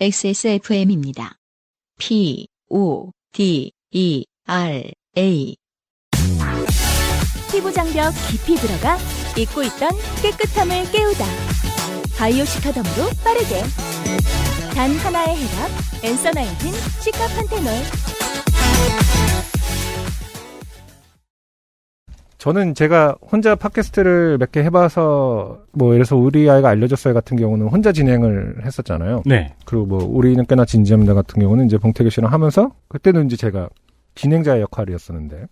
XSFM입니다. 0.00 1.38
P, 1.98 2.46
O, 2.70 3.10
D, 3.32 3.72
E, 3.90 4.24
R, 4.46 4.92
A. 5.16 5.56
피부 7.50 7.72
장벽 7.72 8.12
깊이 8.30 8.54
들어가 8.54 8.96
잊고 9.36 9.64
있던 9.64 9.90
깨끗함을 10.22 10.92
깨우다. 10.92 11.24
바이오 12.16 12.44
시카덤으로 12.44 13.10
빠르게. 13.24 13.62
단 14.72 14.96
하나의 14.98 15.36
해답. 15.36 15.70
엔서 16.04 16.30
나인틴 16.30 16.72
시카판테놀. 17.00 17.72
저는 22.38 22.74
제가 22.74 23.16
혼자 23.30 23.54
팟캐스트를 23.56 24.38
몇 24.38 24.52
개 24.52 24.60
해봐서 24.62 25.58
뭐 25.72 25.88
예를 25.94 26.04
들어서 26.04 26.16
우리 26.16 26.48
아이가 26.48 26.68
알려줬어요 26.68 27.12
같은 27.12 27.36
경우는 27.36 27.66
혼자 27.68 27.90
진행을 27.92 28.64
했었잖아요. 28.64 29.22
네. 29.26 29.54
그리고 29.64 29.86
뭐 29.86 30.04
우리는 30.04 30.44
꽤나 30.46 30.64
진지합니다 30.64 31.14
같은 31.14 31.40
경우는 31.42 31.66
이제 31.66 31.76
봉태규 31.78 32.10
씨랑 32.10 32.32
하면서 32.32 32.70
그때는 32.88 33.26
이제 33.26 33.36
제가 33.36 33.68
진행자의 34.14 34.62
역할이었었는데 34.62 35.46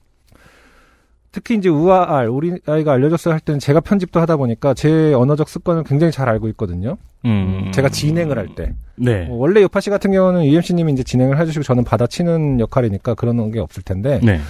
특히 1.33 1.57
이제 1.57 1.69
우아알 1.69 2.29
우리 2.29 2.59
아이가 2.67 2.93
알려줬어요 2.93 3.35
할 3.35 3.41
때는 3.41 3.59
제가 3.59 3.81
편집도 3.81 4.21
하다 4.21 4.37
보니까 4.37 4.73
제 4.73 5.13
언어적 5.13 5.49
습관을 5.49 5.83
굉장히 5.85 6.11
잘 6.13 6.29
알고 6.29 6.49
있거든요. 6.51 6.97
음. 7.27 7.71
제가 7.75 7.89
진행을 7.91 8.39
할 8.39 8.55
때. 8.55 8.73
네. 8.95 9.27
뭐 9.27 9.39
원래 9.39 9.61
요파 9.61 9.81
씨 9.81 9.91
같은 9.91 10.13
경우는 10.13 10.47
UMC님이 10.47 10.93
이제 10.93 11.03
진행을 11.03 11.39
해주시고 11.39 11.63
저는 11.65 11.85
받아치는 11.85 12.61
역할이니까 12.61 13.15
그런 13.15 13.51
게 13.51 13.59
없을 13.59 13.83
텐데 13.83 14.21
네. 14.23 14.41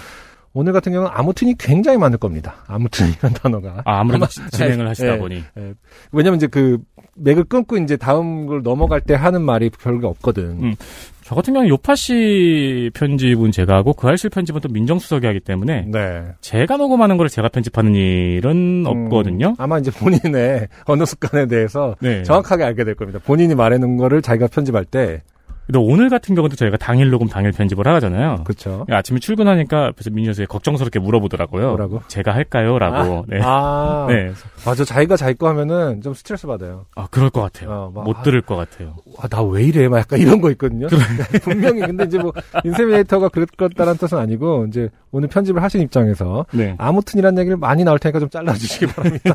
오늘 0.59 0.73
같은 0.73 0.91
경우는 0.91 1.13
아무튼이 1.15 1.57
굉장히 1.59 1.99
많을 1.99 2.17
겁니다. 2.17 2.55
아무튼이라는 2.67 3.35
단어가. 3.43 3.83
아, 3.85 4.03
지- 4.27 4.41
진행을 4.53 4.89
하시다 4.89 5.13
예, 5.15 5.19
보니. 5.19 5.43
예. 5.59 5.75
왜냐면 6.13 6.39
이제 6.39 6.47
그 6.47 6.79
맥을 7.15 7.45
끊고 7.45 7.77
이제 7.77 7.99
다음 7.99 8.47
걸 8.47 8.63
넘어갈 8.63 9.03
때 9.03 9.13
하는 9.13 9.43
말이 9.43 9.69
별게 9.69 10.07
없거든. 10.07 10.63
음. 10.63 10.75
저 11.23 11.35
같은 11.35 11.53
경우는 11.53 11.69
요파 11.69 11.95
씨 11.95 12.91
편집은 12.95 13.51
제가 13.51 13.75
하고 13.75 13.93
그 13.93 14.09
알실 14.09 14.31
편집은 14.31 14.63
또 14.63 14.71
민정수석이 14.71 15.27
하기 15.27 15.41
때문에 15.41 15.89
네. 15.93 16.23
제가 16.41 16.79
녹음하는 16.79 17.19
걸 17.19 17.29
제가 17.29 17.49
편집하는 17.49 17.95
일은 17.95 18.85
없거든요. 18.87 19.49
음, 19.49 19.55
아마 19.59 19.79
이제 19.79 19.91
본인의 19.91 20.69
언어 20.87 21.05
습관에 21.05 21.49
대해서 21.49 21.97
네. 22.01 22.23
정확하게 22.23 22.65
알게 22.65 22.85
될 22.85 22.95
겁니다. 22.95 23.19
본인이 23.23 23.55
말해놓은 23.55 23.99
거를 23.99 24.23
자기가 24.23 24.47
편집할 24.47 24.87
때. 24.87 25.21
근데 25.67 25.79
오늘 25.81 26.09
같은 26.09 26.35
경우도 26.35 26.55
저희가 26.57 26.77
당일 26.77 27.11
녹음 27.11 27.27
당일 27.29 27.51
편집을 27.53 27.87
하잖아요. 27.89 28.45
그쵸. 28.45 28.87
아침에 28.89 29.19
출근하니까 29.19 29.93
그래서 29.93 30.11
민정수석이 30.11 30.47
걱정스럽게 30.47 31.01
물어보더라고요. 31.01 31.69
뭐라고? 31.71 32.03
제가 32.07 32.33
할까요?라고. 32.35 33.25
네. 33.29 33.41
아. 33.43 34.07
네. 34.11 34.33
맞아. 34.65 34.85
자기가 34.85 35.17
자기 35.17 35.35
거 35.37 35.49
하면은 35.49 36.01
좀 36.03 36.15
스트레스 36.15 36.47
받아요. 36.47 36.87
아, 36.95 37.09
그럴 37.11 37.31
것 37.31 37.41
같아요. 37.43 37.71
어, 37.71 37.93
막, 37.93 38.05
못 38.05 38.17
아, 38.19 38.23
들을 38.23 38.41
것 38.43 38.55
같아요. 38.57 38.95
아, 39.19 39.27
나 39.29 39.43
왜 39.43 39.65
이래? 39.65 39.89
막 39.89 39.99
약간 39.99 40.19
이런 40.21 40.41
거 40.41 40.51
있거든요. 40.53 40.87
분명히. 41.43 41.81
근데 41.81 42.05
이제 42.05 42.19
뭐, 42.19 42.33
인세미네이터가 42.65 43.29
그랬다는 43.29 43.97
뜻은 43.97 44.19
아니고, 44.19 44.67
이제 44.69 44.89
오늘 45.13 45.29
편집을 45.29 45.63
하신 45.63 45.81
입장에서, 45.83 46.47
네. 46.53 46.75
아무튼이란 46.79 47.39
얘기를 47.39 47.57
많이 47.57 47.85
나올 47.85 47.99
테니까 47.99 48.19
좀 48.21 48.29
잘라주시기 48.31 48.87
바랍니다. 48.87 49.35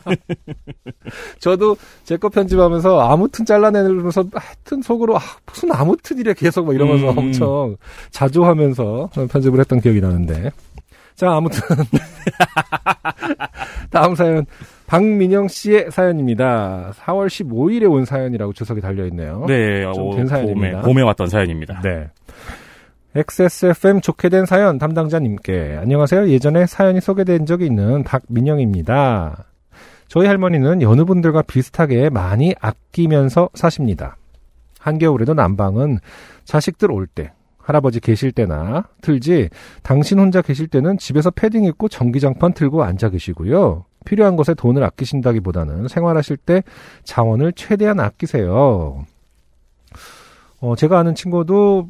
저도 1.40 1.76
제 2.04 2.18
거 2.18 2.30
편집하면서 2.30 3.00
아무튼 3.10 3.46
잘라내면서 3.46 4.26
하여튼 4.34 4.82
속으로, 4.82 5.18
아, 5.18 5.22
무슨 5.48 5.72
아무튼 5.72 6.20
이래 6.22 6.34
계속 6.34 6.66
막 6.66 6.76
이러면서 6.76 7.12
음. 7.12 7.18
엄청 7.18 7.76
자주 8.10 8.46
하면서 8.46 9.10
편집을 9.14 9.60
했던 9.60 9.82
기억이 9.82 10.00
나는데. 10.00 10.52
자, 11.16 11.34
아무튼. 11.34 11.62
다음 13.92 14.16
사연. 14.16 14.46
박민영 14.88 15.48
씨의 15.48 15.92
사연입니다. 15.92 16.92
4월 16.98 17.28
15일에 17.28 17.90
온 17.90 18.06
사연이라고 18.06 18.54
주석이 18.54 18.82
달려있네요. 18.82 19.46
네. 19.48 19.84
좀 19.94 20.08
어, 20.08 20.16
된 20.16 20.28
사연입니다. 20.28 20.82
봄에, 20.82 20.82
봄에 20.82 21.02
왔던 21.02 21.28
사연입니다. 21.28 21.82
네. 21.82 22.10
XSFM 23.16 24.02
좋게 24.02 24.30
된 24.30 24.46
사연 24.46 24.78
담당자님께 24.78 25.78
안녕하세요. 25.82 26.30
예전에 26.30 26.66
사연이 26.66 27.02
소개된 27.02 27.46
적이 27.46 27.66
있는 27.66 28.04
박민영입니다. 28.04 29.46
저희 30.08 30.28
할머니는 30.28 30.82
여느 30.82 31.06
분들과 31.06 31.42
비슷하게 31.44 32.10
많이 32.10 32.54
아끼면서 32.60 33.50
사십니다. 33.54 34.18
한겨울에도 34.82 35.34
난방은 35.34 36.00
자식들 36.44 36.92
올 36.92 37.06
때, 37.08 37.32
할아버지 37.58 38.00
계실 38.00 38.32
때나 38.32 38.88
틀지 39.02 39.50
당신 39.84 40.18
혼자 40.20 40.42
계실 40.42 40.68
때는 40.68 40.98
집에서 40.98 41.30
패딩 41.30 41.64
입고 41.66 41.88
전기장판 41.90 42.54
틀고 42.54 42.84
앉아 42.84 43.10
계시고요. 43.10 43.86
필요한 44.04 44.36
것에 44.36 44.56
돈을 44.56 44.84
아끼신다기보다는 44.84 45.88
생활하실 45.88 46.38
때 46.38 46.64
자원을 47.04 47.54
최대한 47.54 48.00
아끼세요. 48.00 49.06
어, 50.60 50.76
제가 50.76 50.98
아는 51.00 51.14
친구도 51.14 51.90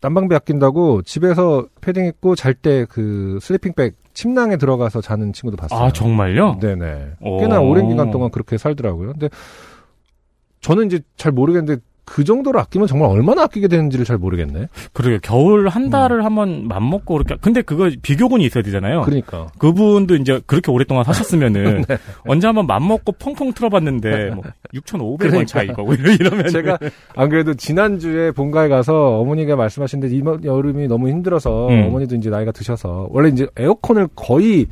난방비 0.00 0.34
아낀다고 0.34 1.02
집에서 1.02 1.66
패딩 1.80 2.06
입고 2.06 2.34
잘 2.34 2.54
때 2.54 2.84
그 2.86 3.38
슬리핑백 3.40 3.94
침낭에 4.14 4.56
들어가서 4.56 5.00
자는 5.00 5.32
친구도 5.32 5.56
봤어요. 5.56 5.78
아, 5.86 5.92
정말요? 5.92 6.58
네네. 6.60 7.12
오. 7.20 7.38
꽤나 7.38 7.60
오랜 7.60 7.88
기간 7.88 8.10
동안 8.10 8.30
그렇게 8.30 8.58
살더라고요. 8.58 9.12
근데 9.12 9.28
저는 10.60 10.86
이제 10.86 11.00
잘 11.16 11.30
모르겠는데 11.32 11.80
그 12.04 12.24
정도로 12.24 12.58
아끼면 12.58 12.88
정말 12.88 13.10
얼마나 13.10 13.42
아끼게 13.42 13.68
되는지를 13.68 14.04
잘 14.04 14.18
모르겠네. 14.18 14.66
그러게요. 14.92 15.20
겨울 15.22 15.68
한 15.68 15.88
달을 15.88 16.24
한번 16.24 16.66
맘먹고 16.66 17.14
그렇게. 17.14 17.36
근데 17.40 17.62
그거 17.62 17.90
비교군이 18.02 18.44
있어야 18.44 18.62
되잖아요. 18.62 19.02
그러니까. 19.02 19.48
그분도 19.58 20.16
이제 20.16 20.40
그렇게 20.46 20.70
오랫동안 20.72 21.04
사셨으면은 21.04 21.84
언제 22.26 22.46
한번 22.48 22.66
맘먹고 22.66 23.12
펑펑 23.12 23.52
틀어봤는데 23.52 24.30
뭐 24.30 24.44
6,500원 24.74 25.18
그러니까. 25.18 25.44
차이가 25.44 25.82
뭐 25.82 25.94
이러면 25.94 26.48
제가 26.48 26.78
안 27.14 27.28
그래도 27.28 27.54
지난 27.54 27.98
주에 27.98 28.32
본가에 28.32 28.68
가서 28.68 29.20
어머니가 29.20 29.56
말씀하시는데 29.56 30.14
이 30.14 30.22
여름이 30.44 30.88
너무 30.88 31.08
힘들어서 31.08 31.68
음. 31.68 31.84
어머니도 31.86 32.16
이제 32.16 32.30
나이가 32.30 32.50
드셔서 32.52 33.08
원래 33.10 33.28
이제 33.28 33.46
에어컨을 33.56 34.08
거의 34.16 34.66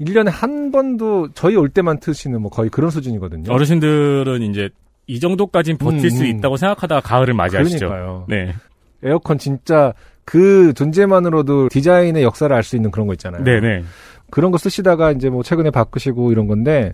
1년에 0.00 0.30
한 0.30 0.72
번도 0.72 1.28
저희 1.34 1.56
올 1.56 1.68
때만 1.68 2.00
트시는 2.00 2.40
뭐 2.40 2.50
거의 2.50 2.70
그런 2.70 2.90
수준이거든요. 2.90 3.52
어르신들은 3.52 4.42
이제 4.42 4.70
이 5.10 5.18
정도까지는 5.20 5.78
버틸 5.78 6.04
음, 6.04 6.10
수 6.10 6.22
음. 6.22 6.26
있다고 6.26 6.56
생각하다가 6.56 7.00
가을을 7.00 7.34
맞이하시죠. 7.34 7.88
그러니까요. 7.88 8.24
네. 8.28 8.54
에어컨 9.02 9.38
진짜 9.38 9.92
그 10.24 10.72
존재만으로도 10.74 11.68
디자인의 11.70 12.22
역사를 12.22 12.54
알 12.54 12.62
수 12.62 12.76
있는 12.76 12.90
그런 12.90 13.06
거 13.06 13.14
있잖아요. 13.14 13.42
네네. 13.42 13.82
그런 14.30 14.52
거 14.52 14.58
쓰시다가 14.58 15.10
이제 15.10 15.28
뭐 15.30 15.42
최근에 15.42 15.70
바꾸시고 15.70 16.30
이런 16.30 16.46
건데 16.46 16.92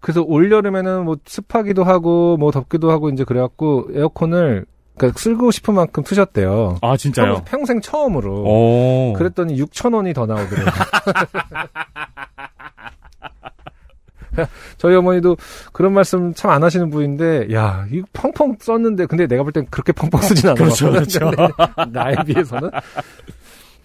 그래서 0.00 0.22
올 0.22 0.50
여름에는 0.52 1.04
뭐 1.04 1.16
습하기도 1.24 1.82
하고 1.84 2.36
뭐 2.36 2.52
덥기도 2.52 2.90
하고 2.90 3.08
이제 3.10 3.24
그래갖고 3.24 3.88
에어컨을 3.92 4.64
그러니까 4.96 5.18
쓰고 5.18 5.50
싶은 5.50 5.74
만큼 5.74 6.02
트셨대요. 6.04 6.76
아, 6.82 6.96
진짜요? 6.96 7.34
평- 7.36 7.44
평생 7.44 7.80
처음으로. 7.80 8.44
오. 8.44 9.12
그랬더니 9.14 9.56
6천 9.60 9.94
원이 9.94 10.12
더 10.14 10.26
나오더라고요. 10.26 10.66
저희 14.78 14.94
어머니도 14.96 15.36
그런 15.72 15.92
말씀 15.92 16.32
참 16.34 16.50
안 16.50 16.62
하시는 16.64 16.90
분인데, 16.90 17.48
야, 17.52 17.86
이거 17.92 18.06
펑펑 18.12 18.56
썼는데, 18.60 19.06
근데 19.06 19.26
내가 19.26 19.42
볼 19.42 19.52
땐 19.52 19.66
그렇게 19.70 19.92
펑펑 19.92 20.20
쓰진 20.22 20.48
않아. 20.50 20.54
그렇죠, 20.54 20.90
그렇죠. 20.90 21.30
나에 21.92 22.14
비해서는. 22.26 22.70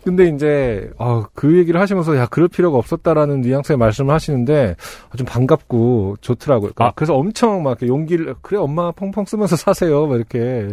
근데 0.03 0.27
이제, 0.27 0.91
어, 0.99 1.23
그 1.33 1.57
얘기를 1.57 1.81
하시면서, 1.81 2.15
야, 2.15 2.27
그럴 2.27 2.47
필요가 2.47 2.77
없었다라는 2.77 3.41
뉘앙스의 3.41 3.75
말씀을 3.77 4.13
하시는데, 4.13 4.75
아, 5.09 5.17
좀 5.17 5.25
반갑고 5.25 6.17
좋더라고요. 6.21 6.73
그러니까 6.73 6.85
아. 6.85 6.91
그래서 6.95 7.15
엄청 7.15 7.63
막 7.63 7.71
이렇게 7.71 7.87
용기를, 7.87 8.35
그래, 8.43 8.59
엄마 8.59 8.91
펑펑 8.91 9.25
쓰면서 9.25 9.55
사세요. 9.55 10.05
막 10.05 10.17
이렇게. 10.17 10.69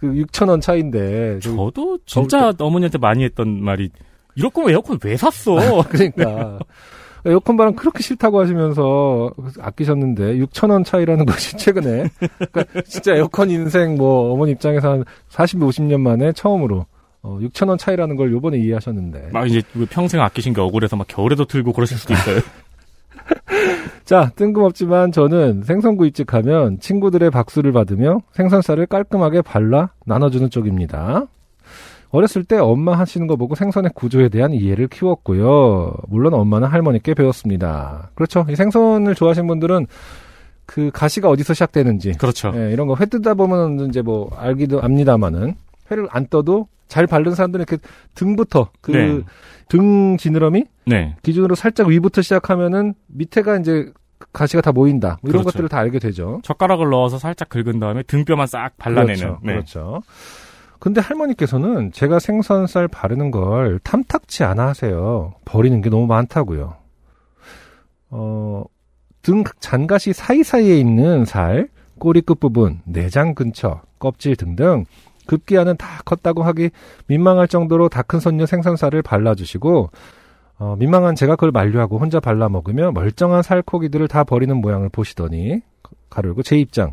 그 0.00 0.06
6천 0.08 0.50
원 0.50 0.60
차인데. 0.60 1.38
저도 1.40 1.98
진짜 2.04 2.52
어머니한테 2.58 2.98
많이 2.98 3.24
했던 3.24 3.62
말이 3.64 3.88
이럴 4.36 4.50
거면 4.50 4.70
에어컨 4.70 4.98
왜 5.02 5.16
샀어? 5.16 5.54
그러니까 5.88 6.58
에어컨 7.26 7.56
바람 7.56 7.74
그렇게 7.74 8.02
싫다고 8.02 8.40
하시면서 8.40 9.30
아끼셨는데 9.60 10.36
6천 10.38 10.70
원 10.70 10.84
차이라는 10.84 11.24
것이 11.24 11.56
최근에 11.58 12.10
그러니까 12.52 12.82
진짜 12.82 13.14
에어컨 13.14 13.50
인생 13.50 13.96
뭐 13.96 14.32
어머니 14.32 14.52
입장에서 14.52 14.90
한 14.90 15.04
40, 15.28 15.60
50년 15.60 16.00
만에 16.00 16.32
처음으로 16.32 16.86
어, 17.22 17.38
6천 17.40 17.68
원 17.68 17.78
차이라는 17.78 18.16
걸 18.16 18.32
요번에 18.32 18.58
이해하셨는데 18.58 19.30
막 19.32 19.48
이제 19.48 19.62
그 19.72 19.86
평생 19.88 20.20
아끼신 20.20 20.52
게 20.52 20.60
억울해서 20.60 20.96
막 20.96 21.06
겨울에도 21.08 21.46
틀고 21.46 21.72
그러실 21.72 21.96
수도 21.96 22.12
있어요. 22.12 22.40
자 24.04 24.30
뜬금없지만 24.36 25.12
저는 25.12 25.62
생선구이집 25.62 26.26
가면 26.26 26.80
친구들의 26.80 27.30
박수를 27.30 27.72
받으며 27.72 28.18
생선살을 28.32 28.86
깔끔하게 28.86 29.42
발라 29.42 29.90
나눠주는 30.04 30.50
쪽입니다. 30.50 31.26
어렸을 32.14 32.44
때 32.44 32.56
엄마 32.58 32.96
하시는 32.96 33.26
거 33.26 33.34
보고 33.34 33.56
생선의 33.56 33.90
구조에 33.92 34.28
대한 34.28 34.52
이해를 34.52 34.86
키웠고요. 34.86 35.94
물론 36.06 36.34
엄마는 36.34 36.68
할머니께 36.68 37.12
배웠습니다. 37.14 38.10
그렇죠. 38.14 38.46
이 38.48 38.54
생선을 38.54 39.16
좋아하시는 39.16 39.48
분들은 39.48 39.88
그 40.64 40.92
가시가 40.94 41.28
어디서 41.28 41.54
시작되는지 41.54 42.12
그렇죠. 42.12 42.52
예, 42.54 42.72
이런 42.72 42.86
거회 42.86 43.04
뜨다 43.06 43.34
보면 43.34 43.88
이제 43.88 44.00
뭐 44.00 44.30
알기도 44.36 44.80
압니다마는 44.80 45.56
회를 45.90 46.06
안 46.10 46.28
떠도 46.28 46.68
잘 46.86 47.08
바른 47.08 47.34
사람들은 47.34 47.64
이렇게 47.68 47.82
등부터 48.14 48.70
그 48.80 48.92
네. 48.92 49.20
등 49.68 50.16
지느러미 50.16 50.66
네. 50.86 51.16
기준으로 51.22 51.56
살짝 51.56 51.88
위부터 51.88 52.22
시작하면은 52.22 52.94
밑에가 53.08 53.56
이제 53.58 53.92
가시가 54.32 54.62
다 54.62 54.70
모인다. 54.70 55.18
뭐 55.20 55.30
이런 55.30 55.42
그렇죠. 55.42 55.46
것들을 55.46 55.68
다 55.68 55.78
알게 55.78 55.98
되죠. 55.98 56.38
젓가락을 56.44 56.90
넣어서 56.90 57.18
살짝 57.18 57.48
긁은 57.48 57.80
다음에 57.80 58.04
등뼈만 58.04 58.46
싹 58.46 58.76
발라내는. 58.78 59.14
그렇죠. 59.14 59.38
네. 59.42 59.52
그렇죠. 59.54 60.02
근데 60.84 61.00
할머니께서는 61.00 61.92
제가 61.92 62.18
생선살 62.18 62.88
바르는 62.88 63.30
걸 63.30 63.78
탐탁치 63.78 64.44
않아 64.44 64.66
하세요. 64.66 65.32
버리는 65.46 65.80
게 65.80 65.88
너무 65.88 66.06
많다고요. 66.06 66.74
어, 68.10 68.64
등 69.22 69.44
잔가시 69.60 70.12
사이사이에 70.12 70.76
있는 70.78 71.24
살, 71.24 71.70
꼬리 71.98 72.20
끝부분, 72.20 72.82
내장 72.84 73.34
근처, 73.34 73.80
껍질 73.98 74.36
등등 74.36 74.84
급기야는 75.26 75.78
다 75.78 76.02
컸다고 76.04 76.42
하기 76.42 76.68
민망할 77.06 77.48
정도로 77.48 77.88
다 77.88 78.02
큰 78.02 78.20
손녀 78.20 78.44
생선살을 78.44 79.00
발라주시고 79.00 79.88
어, 80.58 80.76
민망한 80.78 81.14
제가 81.14 81.36
그걸 81.36 81.50
만류하고 81.50 81.96
혼자 81.96 82.20
발라 82.20 82.50
먹으며 82.50 82.92
멀쩡한 82.92 83.42
살코기들을 83.42 84.06
다 84.08 84.22
버리는 84.22 84.54
모양을 84.54 84.90
보시더니 84.90 85.62
가르고 86.10 86.42
제 86.42 86.58
입장 86.58 86.92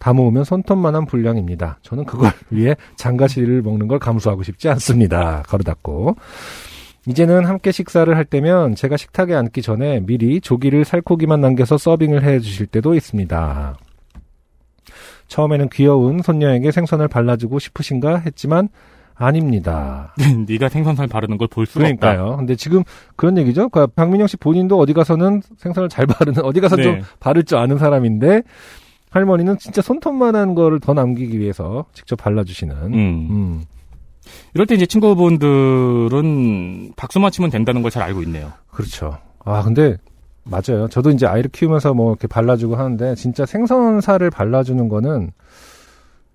다 0.00 0.12
모으면 0.14 0.42
손톱만한 0.44 1.04
분량입니다. 1.06 1.78
저는 1.82 2.04
그걸 2.06 2.32
위해 2.50 2.74
장가시를 2.96 3.62
먹는 3.62 3.86
걸 3.86 4.00
감수하고 4.00 4.42
싶지 4.42 4.68
않습니다. 4.70 5.42
가로 5.46 5.62
닫고 5.62 6.16
이제는 7.06 7.44
함께 7.44 7.70
식사를 7.70 8.14
할 8.16 8.24
때면 8.24 8.74
제가 8.74 8.96
식탁에 8.96 9.34
앉기 9.34 9.62
전에 9.62 10.00
미리 10.00 10.40
조기를 10.40 10.84
살코기만 10.84 11.40
남겨서 11.40 11.78
서빙을 11.78 12.24
해 12.24 12.40
주실 12.40 12.66
때도 12.66 12.94
있습니다. 12.94 13.76
처음에는 15.28 15.68
귀여운 15.68 16.22
손녀에게 16.22 16.72
생선을 16.72 17.08
발라주고 17.08 17.58
싶으신가 17.58 18.18
했지만 18.18 18.68
아닙니다. 19.14 20.14
네가 20.48 20.70
생선살 20.70 21.06
바르는 21.08 21.36
걸 21.36 21.46
볼 21.48 21.66
수가 21.66 21.84
없다. 21.86 21.96
그러니까요. 21.98 22.36
근데 22.38 22.56
지금 22.56 22.82
그런 23.16 23.36
얘기죠. 23.36 23.68
그러니까 23.68 23.92
박민영 23.94 24.26
씨 24.26 24.38
본인도 24.38 24.78
어디 24.78 24.94
가서는 24.94 25.42
생선을 25.58 25.90
잘 25.90 26.06
바르는 26.06 26.42
어디 26.42 26.60
가서 26.60 26.76
네. 26.76 26.82
좀 26.84 27.02
바를 27.20 27.44
줄 27.44 27.58
아는 27.58 27.76
사람인데 27.76 28.42
할머니는 29.10 29.58
진짜 29.58 29.82
손톱만한 29.82 30.54
거를 30.54 30.80
더 30.80 30.94
남기기 30.94 31.38
위해서 31.38 31.84
직접 31.92 32.16
발라주시는. 32.16 32.76
음. 32.76 32.94
음. 32.94 33.64
이럴 34.54 34.66
때 34.66 34.74
이제 34.74 34.86
친구분들은 34.86 36.92
박수 36.96 37.18
맞히면 37.20 37.50
된다는 37.50 37.82
걸 37.82 37.90
잘 37.90 38.02
알고 38.04 38.22
있네요. 38.22 38.52
그렇죠. 38.70 39.18
아 39.44 39.62
근데 39.62 39.96
맞아요. 40.44 40.88
저도 40.88 41.10
이제 41.10 41.26
아이를 41.26 41.50
키우면서 41.50 41.94
뭐 41.94 42.12
이렇게 42.12 42.26
발라주고 42.28 42.76
하는데 42.76 43.14
진짜 43.16 43.44
생선살을 43.46 44.30
발라주는 44.30 44.88
거는 44.88 45.32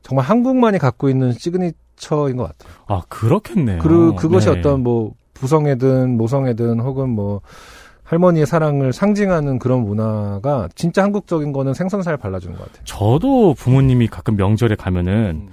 정말 0.02 0.26
한국만이 0.26 0.78
갖고 0.78 1.10
있는 1.10 1.32
시그니처인 1.34 2.36
것 2.38 2.44
같아요. 2.44 2.74
아 2.88 3.02
그렇겠네요. 3.08 3.80
그 3.80 4.14
그것이 4.16 4.50
네. 4.50 4.60
어떤 4.60 4.84
뭐 4.84 5.14
부성애든 5.34 6.18
모성애든 6.18 6.80
혹은 6.82 7.10
뭐 7.10 7.42
할머니의 8.06 8.46
사랑을 8.46 8.94
상징하는 8.94 9.60
그런 9.60 9.84
문화가 9.84 10.70
진짜 10.76 11.04
한국적인 11.04 11.52
거는 11.52 11.74
생선살 11.74 12.18
발라주는 12.18 12.56
것 12.56 12.66
같아요. 12.66 12.84
저도 12.86 13.56
부모님이 13.56 14.08
가끔 14.08 14.36
명절에 14.38 14.76
가면은 14.76 15.50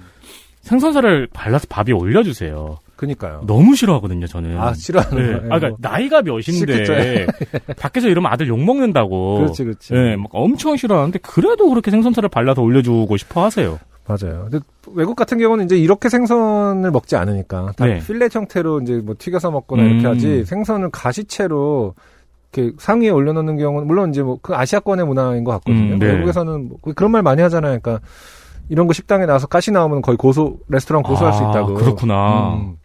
생선살을 0.61 1.27
발라서 1.33 1.65
밥에 1.67 1.91
올려주세요. 1.91 2.77
그니까요. 2.95 3.41
너무 3.47 3.75
싫어하거든요, 3.75 4.27
저는. 4.27 4.57
아 4.57 4.73
싫어하는 4.73 5.17
네. 5.17 5.33
거예요. 5.33 5.53
아, 5.53 5.59
그러니까 5.59 5.89
나이가 5.89 6.21
몇인데 6.21 7.25
밖에서 7.77 8.07
이러면 8.07 8.31
아들 8.31 8.47
욕 8.47 8.63
먹는다고. 8.63 9.39
그렇지 9.39 9.63
그렇지. 9.63 9.93
네, 9.93 10.15
막 10.15 10.29
엄청 10.31 10.77
싫어하는데 10.77 11.19
그래도 11.19 11.67
그렇게 11.69 11.91
생선살을 11.91 12.29
발라서 12.29 12.61
올려주고 12.61 13.17
싶어 13.17 13.43
하세요. 13.43 13.79
맞아요. 14.05 14.47
근데 14.49 14.59
외국 14.93 15.15
같은 15.15 15.37
경우는 15.37 15.65
이제 15.65 15.77
이렇게 15.77 16.07
생선을 16.07 16.91
먹지 16.91 17.15
않으니까 17.15 17.73
다 17.75 17.85
네. 17.85 17.99
필렛 17.99 18.35
형태로 18.35 18.81
이제 18.81 19.01
뭐 19.03 19.15
튀겨서 19.17 19.49
먹거나 19.49 19.83
음. 19.83 19.89
이렇게 19.89 20.07
하지 20.07 20.45
생선을 20.45 20.91
가시채로 20.91 21.95
이렇게 22.53 22.75
상위에 22.77 23.09
올려놓는 23.09 23.57
경우는 23.57 23.87
물론 23.87 24.09
이제 24.11 24.21
뭐 24.21 24.37
그 24.41 24.53
아시아권의 24.55 25.05
문화인 25.05 25.43
것 25.43 25.51
같거든요. 25.53 25.93
음, 25.95 25.99
네. 25.99 26.07
외국에서는 26.07 26.69
뭐 26.69 26.93
그런 26.95 27.11
말 27.11 27.21
많이 27.21 27.41
하잖아요. 27.41 27.79
그러니까 27.79 28.05
이런 28.69 28.87
거 28.87 28.93
식당에 28.93 29.25
나와서 29.25 29.47
가시 29.47 29.71
나오면 29.71 30.01
거의 30.01 30.17
고소 30.17 30.57
레스토랑 30.67 31.03
고소할 31.03 31.33
수 31.33 31.43
아, 31.45 31.49
있다고. 31.49 31.73
그렇구나. 31.75 32.55
음. 32.55 32.75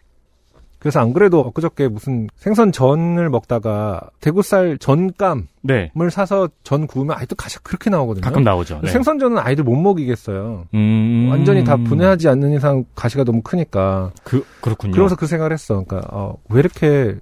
그래서 0.79 1.01
안 1.01 1.11
그래도 1.11 1.41
엊그저께 1.41 1.89
무슨 1.89 2.29
생선 2.37 2.71
전을 2.71 3.29
먹다가 3.29 3.99
대구살 4.21 4.77
전감을 4.77 5.43
네. 5.63 5.91
사서 6.09 6.47
전 6.63 6.87
구우면 6.87 7.17
아직도 7.17 7.35
가시가 7.35 7.61
그렇게 7.65 7.89
나오거든요. 7.89 8.23
가끔 8.23 8.43
나오죠. 8.45 8.79
네. 8.83 8.89
생선전은 8.89 9.39
아이들 9.39 9.65
못 9.65 9.75
먹이겠어요. 9.75 10.67
음. 10.73 11.27
완전히 11.29 11.65
다 11.65 11.75
분해하지 11.75 12.29
않는 12.29 12.53
이상 12.53 12.85
가시가 12.95 13.25
너무 13.25 13.41
크니까. 13.41 14.11
그, 14.23 14.45
그렇군요. 14.61 14.93
그러면서 14.93 15.17
그 15.17 15.27
생각을 15.27 15.51
했어. 15.51 15.83
그러니까 15.83 16.07
어, 16.13 16.37
왜 16.49 16.59
이렇게 16.61 17.17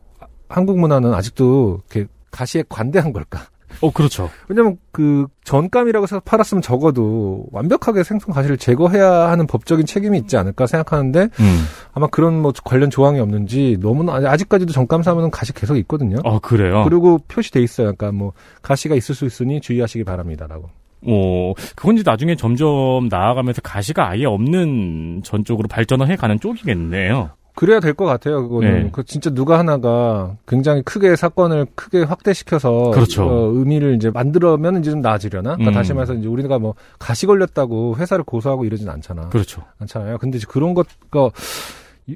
한국 0.50 0.78
문화는 0.80 1.12
아직도 1.16 1.80
이렇게 1.92 2.08
가시에 2.38 2.64
관대한 2.70 3.12
걸까? 3.14 3.48
어, 3.82 3.92
그렇죠. 3.92 4.30
왜냐면 4.48 4.78
그 4.92 5.28
전감이라고 5.44 6.04
해서 6.04 6.20
팔았으면 6.20 6.62
적어도 6.62 7.46
완벽하게 7.52 8.04
생선 8.04 8.34
가시를 8.34 8.58
제거해야 8.58 9.30
하는 9.30 9.46
법적인 9.48 9.86
책임이 9.86 10.18
있지 10.20 10.38
않을까 10.38 10.68
생각하는데 10.68 11.30
음. 11.40 11.66
아마 11.94 12.08
그런 12.08 12.42
뭐 12.42 12.54
관련 12.64 12.90
조항이 12.90 13.20
없는지 13.20 13.78
너무나 13.80 14.14
아직까지도 14.14 14.72
전감 14.74 15.04
사면은 15.04 15.30
가시 15.32 15.54
계속 15.54 15.78
있거든요. 15.78 16.18
어, 16.24 16.40
그래요? 16.40 16.84
그리고 16.86 17.20
표시돼 17.28 17.62
있어요. 17.62 17.94
그러니까 17.94 18.12
뭐 18.12 18.34
가시가 18.62 18.96
있을 18.96 19.14
수 19.14 19.26
있으니 19.26 19.62
주의하시기 19.62 20.04
바랍니다라고. 20.04 20.70
어, 21.10 21.54
그건 21.76 21.96
이제 21.96 22.04
나중에 22.06 22.36
점점 22.36 23.08
나아가면서 23.10 23.62
가시가 23.62 24.10
아예 24.10 24.26
없는 24.26 25.22
전 25.24 25.44
쪽으로 25.46 25.68
발전을 25.68 26.08
해가는 26.10 26.40
쪽이겠네요. 26.40 27.30
그래야 27.58 27.80
될 27.80 27.96
것 27.96 28.06
같아요. 28.06 28.48
그거는 28.48 28.84
네. 28.84 28.90
그 28.94 29.04
진짜 29.04 29.32
누가 29.32 29.58
하나가 29.58 30.36
굉장히 30.48 30.84
크게 30.84 31.16
사건을 31.16 31.66
크게 31.74 32.04
확대시켜서 32.04 32.92
그렇죠. 32.92 33.24
어, 33.24 33.52
의미를 33.56 33.96
이제 33.96 34.12
만들어면 34.12 34.80
이제 34.82 34.92
좀 34.92 35.02
나아지려나? 35.02 35.56
그러니까 35.56 35.72
음. 35.72 35.74
다시 35.74 35.92
말해서 35.94 36.14
이제 36.14 36.28
우리가 36.28 36.60
뭐 36.60 36.76
가시 37.00 37.26
걸렸다고 37.26 37.98
회사를 37.98 38.24
고소하고 38.24 38.64
이러진 38.64 38.88
않잖아. 38.90 39.30
그렇죠. 39.30 39.64
않잖아요. 39.80 40.20
근데 40.20 40.38
이제 40.38 40.46
그런 40.48 40.76
것가 40.76 41.32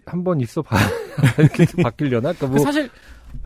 한번 0.05 0.39
있어 0.41 0.61
봐 0.61 0.77
이렇게 1.39 1.65
바뀌려나? 1.81 2.33
그러니까 2.33 2.47
뭐 2.47 2.59
사실 2.59 2.85
어, 2.85 2.89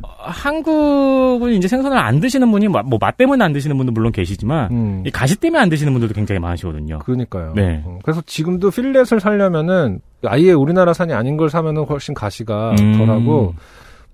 한국은 0.04 1.52
이제 1.54 1.68
생선을 1.68 1.98
안 1.98 2.20
드시는 2.20 2.52
분이 2.52 2.68
뭐 2.68 2.84
맛 3.00 3.18
때문에 3.18 3.44
안 3.44 3.54
드시는 3.54 3.78
분도 3.78 3.92
물론 3.92 4.12
계시지만 4.12 4.72
음, 4.72 5.04
이 5.06 5.12
가시 5.12 5.36
때문에 5.36 5.62
안 5.62 5.70
드시는 5.70 5.94
분들도 5.94 6.14
굉장히 6.14 6.40
많으시거든요. 6.40 7.00
그러니까요. 7.00 7.54
네. 7.56 7.82
어, 7.86 8.00
그래서 8.04 8.22
지금도 8.26 8.72
필렛을 8.72 9.20
살려면은 9.20 10.00
아예 10.24 10.52
우리나라 10.54 10.94
산이 10.94 11.14
아닌 11.14 11.38
걸 11.38 11.50
사면은 11.50 11.84
훨씬 11.84 12.14
가시가 12.14 12.76
음. 12.80 12.98
덜하고 12.98 13.54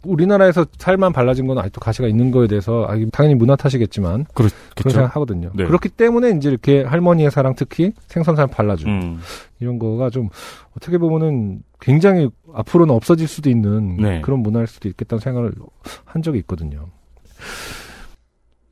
우리나라에서 0.03 0.65
살만 0.77 1.13
발라진 1.13 1.45
건 1.45 1.59
아직도 1.59 1.79
가시가 1.79 2.07
있는 2.07 2.31
거에 2.31 2.47
대해서 2.47 2.85
아, 2.89 2.95
당연히 3.11 3.35
문화 3.35 3.55
탓이겠지만 3.55 4.25
그런 4.33 4.49
그렇겠죠. 4.75 4.89
생각하거든요. 4.95 5.51
네. 5.53 5.65
그렇기 5.65 5.89
때문에 5.89 6.31
이제 6.31 6.49
이렇게 6.49 6.83
할머니의 6.83 7.29
사랑 7.29 7.53
특히 7.55 7.91
생선살 8.07 8.47
발라주고 8.47 8.89
음. 8.89 9.19
이런 9.59 9.77
거가 9.77 10.09
좀 10.09 10.29
어떻게 10.75 10.97
보면은 10.97 11.61
굉장히 11.79 12.29
앞으로는 12.53 12.93
없어질 12.93 13.27
수도 13.27 13.49
있는 13.49 13.97
네. 13.97 14.21
그런 14.21 14.39
문화일 14.39 14.67
수도 14.67 14.89
있겠다는 14.89 15.19
생각을 15.19 15.51
한 16.05 16.21
적이 16.21 16.39
있거든요. 16.39 16.87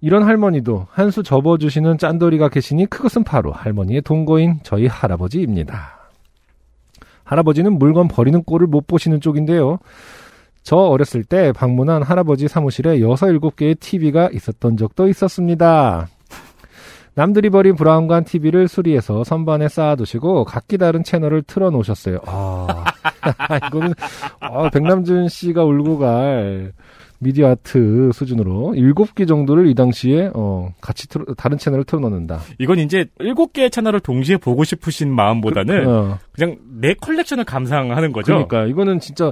이런 0.01 0.23
할머니도 0.23 0.87
한 0.89 1.11
수 1.11 1.23
접어주시는 1.23 1.97
짠돌이가 1.97 2.49
계시니 2.49 2.85
그것은 2.85 3.23
바로 3.23 3.51
할머니의 3.51 4.01
동거인 4.01 4.59
저희 4.63 4.87
할아버지입니다. 4.87 5.99
할아버지는 7.23 7.77
물건 7.77 8.07
버리는 8.07 8.41
꼴을 8.43 8.67
못 8.67 8.87
보시는 8.87 9.21
쪽인데요. 9.21 9.79
저 10.63 10.75
어렸을 10.77 11.23
때 11.23 11.51
방문한 11.51 12.03
할아버지 12.03 12.47
사무실에 12.47 12.99
6, 12.99 13.09
7개의 13.09 13.79
TV가 13.79 14.29
있었던 14.33 14.77
적도 14.77 15.07
있었습니다. 15.07 16.07
남들이 17.19 17.49
버린 17.49 17.75
브라운관 17.75 18.23
TV를 18.23 18.69
수리해서 18.69 19.25
선반에 19.25 19.67
쌓아두시고 19.67 20.45
각기 20.45 20.77
다른 20.77 21.03
채널을 21.03 21.41
틀어놓으셨어요. 21.41 22.19
아, 22.25 22.85
이거는 23.67 23.93
아, 24.39 24.69
백남준 24.69 25.27
씨가 25.27 25.65
울고 25.65 25.97
갈 25.97 26.71
미디어 27.19 27.49
아트 27.49 28.09
수준으로 28.13 28.71
7개 28.73 29.27
정도를 29.27 29.67
이 29.67 29.75
당시에 29.75 30.31
어, 30.33 30.69
같이 30.79 31.09
틀어, 31.09 31.25
다른 31.35 31.57
채널을 31.57 31.83
틀어놓는다. 31.83 32.39
이건 32.57 32.79
이제 32.79 33.07
일곱 33.19 33.51
개의 33.51 33.69
채널을 33.69 33.99
동시에 33.99 34.37
보고 34.37 34.63
싶으신 34.63 35.13
마음보다는 35.13 35.89
어, 35.89 36.17
그냥 36.31 36.55
내 36.79 36.93
컬렉션을 36.93 37.43
감상하는 37.43 38.13
거죠. 38.13 38.31
그러니까 38.31 38.63
이거는 38.63 39.01
진짜 39.01 39.29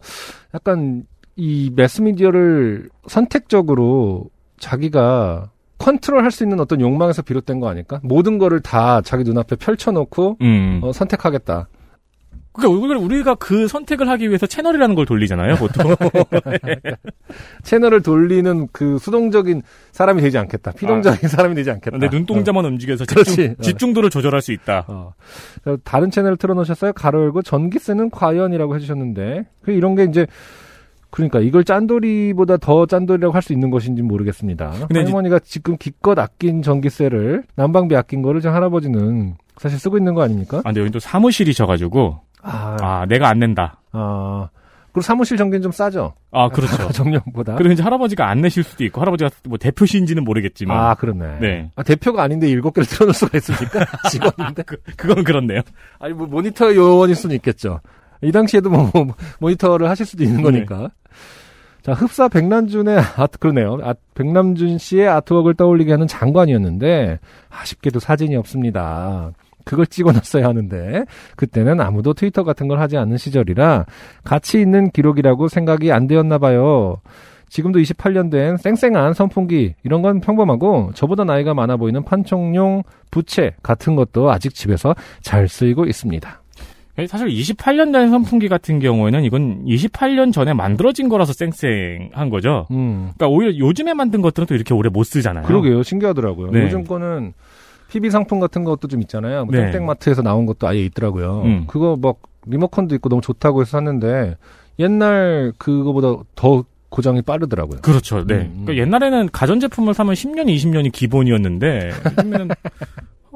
약간 0.53 1.06
이 1.38 1.72
매스미디어를 1.74 2.89
선택적으로 3.08 4.25
자기가 4.60 5.51
컨트롤 5.77 6.24
할 6.24 6.31
수 6.31 6.43
있는 6.43 6.60
어떤 6.60 6.81
욕망에서 6.81 7.22
비롯된 7.22 7.60
거 7.60 7.69
아닐까? 7.69 8.00
모든 8.03 8.38
거를 8.38 8.60
다 8.62 9.01
자기 9.01 9.24
눈앞에 9.24 9.55
펼쳐놓고 9.57 10.38
음. 10.41 10.79
어, 10.84 10.91
선택하겠다. 10.91 11.67
그러니까 12.53 13.00
우리가- 13.00 13.38
그 13.38 13.67
선택을 13.67 14.10
하기 14.10 14.29
위해서 14.29 14.48
채널이라는 14.48 14.96
걸 14.96 15.05
돌리잖아요, 15.05 15.57
보통. 15.57 15.96
채널을 17.63 18.01
돌리는 18.01 18.67
그 18.72 18.98
수동적인 18.98 19.62
사람이 19.91 20.22
되지 20.22 20.38
않겠다. 20.39 20.72
피동적인 20.72 21.29
사람이 21.29 21.53
되지 21.53 21.69
않겠다. 21.72 21.98
내 22.00 22.07
눈동자만 22.10 22.65
움직여서 22.65 23.05
그렇지. 23.05 23.31
집중, 23.36 23.51
어. 23.60 23.62
집중도를 23.62 24.10
조절할 24.10 24.41
수 24.41 24.51
있다. 24.51 24.86
어. 24.88 25.13
다른 25.84 26.10
채널을 26.10 26.38
틀어놓으셨어요. 26.38 26.93
가로 26.93 27.22
열고 27.25 27.43
전기세는 27.43 28.10
과연이라고 28.10 28.75
해주셨는데 28.75 29.46
그 29.62 29.72
이런 29.72 29.93
게 29.96 30.05
이제 30.05 30.25
그러니까 31.17 31.39
이걸 31.39 31.63
짠돌이보다 31.63 32.57
더 32.57 32.86
짠돌이라고 32.86 33.33
할 33.33 33.41
수 33.41 33.51
있는 33.51 33.71
것인지 33.71 34.03
모르겠습니다. 34.03 34.71
근데 34.88 35.01
할머니가 35.03 35.39
지금 35.39 35.77
기껏 35.77 36.17
아낀 36.19 36.62
전기세를 36.62 37.43
난방비 37.55 37.95
아낀 37.95 38.21
거를 38.21 38.39
지금 38.39 38.53
할아버지는 38.53 39.36
사실 39.57 39.79
쓰고 39.79 39.97
있는 39.97 40.13
거 40.13 40.21
아닙니까? 40.21 40.59
아, 40.59 40.62
근데 40.63 40.81
여기 40.81 40.91
또 40.91 41.00
사무실이셔가지고, 41.00 42.19
아, 42.43 42.77
아, 42.81 43.05
내가 43.07 43.29
안 43.29 43.39
낸다. 43.39 43.79
아. 43.93 44.50
그리고 44.91 45.01
사무실 45.01 45.38
전기는 45.38 45.62
좀 45.63 45.71
싸죠. 45.71 46.13
아, 46.31 46.50
그렇죠. 46.50 46.89
정년보다. 46.93 47.55
그리고 47.55 47.74
이제 47.74 47.81
할아버지가 47.81 48.27
안 48.29 48.41
내실 48.41 48.62
수도 48.63 48.83
있고, 48.83 49.01
할아버지가 49.01 49.31
뭐 49.47 49.57
대표신지는 49.57 50.24
모르겠지만. 50.24 50.77
아, 50.77 50.93
그렇네. 50.93 51.39
네. 51.39 51.71
아, 51.75 51.81
대표가 51.83 52.21
아닌데 52.21 52.47
일곱 52.47 52.74
개를 52.75 52.86
틀어놓을 52.86 53.13
수가 53.15 53.38
있습니까? 53.39 53.86
직원인데. 54.12 54.62
그, 54.63 54.77
그건 54.95 55.24
그렇네요. 55.24 55.62
아니, 56.00 56.13
뭐, 56.13 56.27
모니터 56.27 56.75
요원일 56.75 57.15
수는 57.15 57.36
있겠죠. 57.38 57.79
이 58.21 58.31
당시에도 58.31 58.69
뭐, 58.69 58.89
뭐, 58.93 59.07
모니터를 59.39 59.89
하실 59.89 60.05
수도 60.05 60.24
있는 60.24 60.38
네. 60.38 60.43
거니까. 60.43 60.89
자, 61.88 61.93
흡사 61.93 62.27
백남준의 62.27 63.00
아트, 63.15 63.38
그러네요. 63.38 63.77
아, 63.81 63.93
백남준 64.13 64.77
씨의 64.77 65.07
아트웍을 65.07 65.53
떠올리게 65.53 65.91
하는 65.91 66.05
장관이었는데, 66.05 67.19
아쉽게도 67.50 68.00
사진이 68.00 68.36
없습니다. 68.36 69.31
그걸 69.63 69.86
찍어놨어야 69.86 70.45
하는데, 70.45 71.05
그때는 71.38 71.79
아무도 71.79 72.13
트위터 72.13 72.43
같은 72.43 72.67
걸 72.67 72.81
하지 72.81 72.97
않는 72.97 73.15
시절이라, 73.17 73.86
가치 74.25 74.59
있는 74.59 74.91
기록이라고 74.91 75.47
생각이 75.47 75.93
안 75.93 76.07
되었나 76.07 76.39
봐요. 76.39 76.97
지금도 77.47 77.79
28년 77.79 78.29
된 78.29 78.57
쌩쌩한 78.57 79.13
선풍기, 79.13 79.75
이런 79.83 80.01
건 80.01 80.19
평범하고, 80.19 80.91
저보다 80.93 81.24
나이가 81.24 81.53
많아 81.53 81.77
보이는 81.77 82.03
판촉용 82.03 82.83
부채 83.12 83.55
같은 83.63 83.95
것도 83.95 84.29
아직 84.29 84.53
집에서 84.53 84.93
잘 85.21 85.47
쓰이고 85.47 85.86
있습니다. 85.86 86.41
사실 87.05 87.27
28년 87.27 87.93
된 87.93 88.09
선풍기 88.09 88.47
같은 88.47 88.79
경우에는 88.79 89.23
이건 89.23 89.65
28년 89.65 90.33
전에 90.33 90.53
만들어진 90.53 91.09
거라서 91.09 91.33
쌩쌩한 91.33 92.29
거죠. 92.31 92.65
음. 92.71 93.11
그러니까 93.15 93.27
오히려 93.27 93.55
요즘에 93.55 93.93
만든 93.93 94.21
것들은 94.23 94.47
또 94.47 94.55
이렇게 94.55 94.73
오래 94.73 94.89
못 94.89 95.03
쓰잖아요. 95.03 95.45
그러게요. 95.45 95.83
신기하더라고요. 95.83 96.51
네. 96.51 96.63
요즘 96.63 96.85
거는 96.85 97.33
PB 97.89 98.09
상품 98.09 98.39
같은 98.39 98.63
것도 98.63 98.87
좀 98.87 99.01
있잖아요. 99.01 99.45
뭐 99.45 99.55
네. 99.55 99.71
땡땡마트에서 99.71 100.23
나온 100.23 100.47
것도 100.47 100.67
아예 100.67 100.83
있더라고요. 100.85 101.43
음. 101.45 101.63
그거 101.67 101.97
막 102.01 102.17
리모컨도 102.47 102.95
있고 102.95 103.09
너무 103.09 103.21
좋다고 103.21 103.61
해서 103.61 103.71
샀는데 103.71 104.37
옛날 104.79 105.53
그거보다 105.57 106.23
더 106.35 106.63
고장이 106.89 107.21
빠르더라고요. 107.21 107.81
그렇죠. 107.81 108.25
네. 108.25 108.35
음, 108.35 108.39
음. 108.39 108.65
그러니까 108.65 108.77
옛날에는 108.77 109.29
가전제품을 109.31 109.93
사면 109.93 110.15
10년, 110.15 110.47
20년이 110.47 110.91
기본이었는데 110.91 111.91
요즘에는 112.17 112.49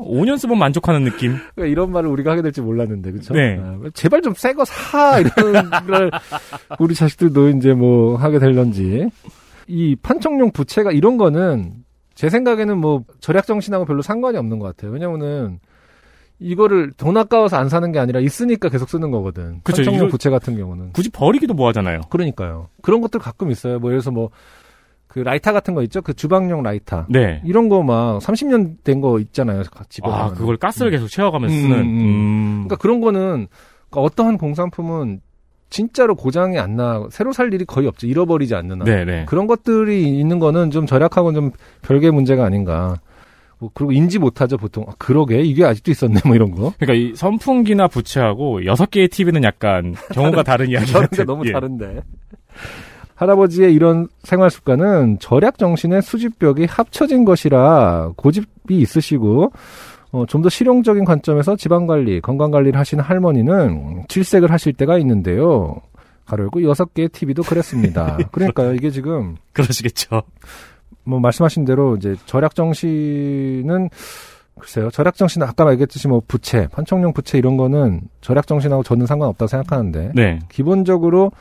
5년 0.06 0.38
쓰면 0.38 0.58
만족하는 0.58 1.04
느낌. 1.04 1.36
그러니까 1.56 1.66
이런 1.72 1.92
말을 1.92 2.10
우리가 2.10 2.32
하게 2.32 2.42
될지 2.42 2.62
몰랐는데, 2.62 3.12
그렇죠? 3.12 3.34
네. 3.34 3.60
제발 3.94 4.22
좀 4.22 4.34
새 4.36 4.54
거 4.54 4.66
사! 4.66 5.20
이런 5.20 5.32
걸 5.88 6.12
우리 6.80 6.94
자식들도 6.96 7.50
이제 7.50 7.74
뭐 7.74 8.16
하게 8.18 8.40
될런지. 8.40 9.10
이 9.68 9.96
판촉용 10.02 10.52
부채가 10.52 10.92
이런 10.92 11.18
거는 11.18 11.74
제 12.14 12.30
생각에는 12.30 12.78
뭐 12.78 13.04
절약 13.20 13.46
정신하고 13.48 13.86
별로 13.86 14.02
상관이 14.02 14.38
없는 14.38 14.60
것 14.60 14.68
같아요. 14.68 14.92
왜냐면은 14.92 15.60
이거를 16.40 16.92
돈 16.98 17.16
아까워서 17.18 17.58
안 17.58 17.70
사는 17.70 17.92
게 17.92 18.00
아니라 18.00 18.20
있으니까 18.20 18.68
계속 18.70 18.90
쓰는 18.90 19.12
거거든. 19.12 19.62
그쵸, 19.64 19.78
판촉용 19.84 20.10
부채 20.10 20.30
같은 20.30 20.58
경우는. 20.58 20.92
굳이 20.94 21.10
버리기도 21.10 21.54
뭐하잖아요. 21.54 22.02
그러니까요. 22.10 22.68
그런 22.82 23.00
것들 23.02 23.20
가끔 23.20 23.52
있어요. 23.52 23.80
뭐 23.80 23.92
예를 23.92 24.00
들어서 24.02 24.12
뭐 24.12 24.30
그 25.12 25.20
라이터 25.20 25.52
같은 25.52 25.74
거 25.74 25.84
있죠? 25.84 26.02
그 26.02 26.14
주방용 26.14 26.64
라이터. 26.64 27.06
네. 27.10 27.42
이런 27.44 27.68
거 27.68 27.84
막 27.84 28.20
30년 28.22 28.78
된 28.86 29.02
거 29.02 29.20
있잖아요. 29.20 29.64
집에 29.90 30.08
아. 30.10 30.30
그걸 30.30 30.56
가스를 30.56 30.90
계속 30.90 31.10
채워가면서 31.10 31.54
음, 31.54 31.62
쓰는. 31.62 31.80
음, 31.80 31.84
음. 32.00 32.52
그러니까 32.64 32.76
그런 32.78 33.02
거는 33.02 33.48
그러니까 33.90 34.02
어떠한 34.02 34.38
공산품은 34.38 35.20
진짜로 35.70 36.16
고장이 36.16 36.58
안 36.60 36.76
나, 36.78 37.06
새로 37.12 37.34
살 37.34 37.54
일이 37.54 37.66
거의 37.66 37.88
없죠. 37.88 38.08
잃어버리지 38.08 38.56
않는 38.56 38.80
한. 38.82 38.86
네네. 38.86 39.26
그런 39.26 39.48
것들이 39.48 40.18
있는 40.18 40.40
거는 40.40 40.72
좀 40.72 40.86
절약하고는 40.86 41.36
좀 41.42 41.52
별개의 41.82 42.12
문제가 42.14 42.46
아닌가. 42.46 42.96
뭐 43.60 43.70
그리고 43.74 43.92
인지 43.92 44.18
못하죠, 44.18 44.58
보통. 44.58 44.86
아, 44.88 44.94
그러게, 44.98 45.42
이게 45.42 45.64
아직도 45.66 45.92
있었네, 45.92 46.22
뭐 46.26 46.36
이런 46.36 46.52
거. 46.52 46.74
그러니까 46.80 46.94
이 46.94 47.16
선풍기나 47.16 47.88
부채하고 47.90 48.66
여섯 48.66 48.90
개의 48.90 49.08
TV는 49.10 49.44
약간 49.44 49.94
경우가 50.14 50.44
다른 50.44 50.70
이야기 50.70 50.92
같은. 50.92 51.26
너무 51.26 51.46
예. 51.48 51.52
다른데. 51.52 52.02
할아버지의 53.22 53.72
이런 53.72 54.08
생활 54.24 54.50
습관은 54.50 55.20
절약 55.20 55.60
정신의 55.60 56.02
수집벽이 56.02 56.66
합쳐진 56.66 57.24
것이라 57.24 58.14
고집이 58.16 58.80
있으시고, 58.80 59.52
어, 60.12 60.26
좀 60.26 60.42
더 60.42 60.50
실용적인 60.50 61.06
관점에서 61.06 61.56
지방 61.56 61.86
관리, 61.86 62.20
건강 62.20 62.50
관리를 62.50 62.80
하시는 62.80 63.04
할머니는 63.04 64.06
질색을 64.08 64.52
하실 64.52 64.74
때가 64.74 64.98
있는데요. 64.98 65.82
가로 66.26 66.46
열고 66.46 66.64
여섯 66.64 66.96
개의 66.96 67.10
TV도 67.10 67.44
그랬습니다. 67.44 68.18
그러니까요, 68.34 68.74
이게 68.74 68.90
지금, 68.90 69.36
그러시겠죠. 69.54 70.24
뭐, 71.04 71.20
말씀하신 71.20 71.64
대로, 71.64 71.96
이제, 71.98 72.16
절약 72.26 72.56
정신은, 72.56 73.90
글쎄요, 74.60 74.90
절약 74.90 75.16
정신은 75.16 75.46
아까 75.48 75.64
말했듯이 75.64 76.08
뭐, 76.08 76.24
부채, 76.28 76.68
판촉용 76.72 77.14
부채 77.14 77.38
이런 77.38 77.56
거는 77.56 78.02
절약 78.22 78.48
정신하고 78.48 78.82
저는 78.82 79.06
상관없다고 79.06 79.48
생각하는데, 79.48 80.12
네. 80.16 80.40
기본적으로 80.50 81.32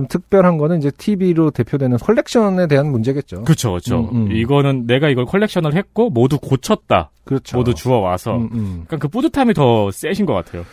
좀 0.00 0.06
특별한 0.08 0.56
거는 0.56 0.78
이제 0.78 0.90
TV로 0.90 1.50
대표되는 1.50 1.98
컬렉션에 1.98 2.66
대한 2.68 2.90
문제겠죠. 2.90 3.42
그렇죠, 3.44 3.70
그렇죠. 3.72 4.08
음, 4.12 4.28
음. 4.28 4.32
이거는 4.32 4.86
내가 4.86 5.08
이걸 5.10 5.26
컬렉션을 5.26 5.74
했고 5.74 6.08
모두 6.10 6.38
고쳤다. 6.38 7.10
그렇죠. 7.24 7.58
모두 7.58 7.74
주워 7.74 7.98
와서. 7.98 8.36
음, 8.36 8.48
음. 8.52 8.82
그러니까 8.86 8.96
그 8.98 9.08
뿌듯함이 9.08 9.52
더 9.54 9.90
세신 9.90 10.24
것 10.26 10.32
같아요. 10.32 10.64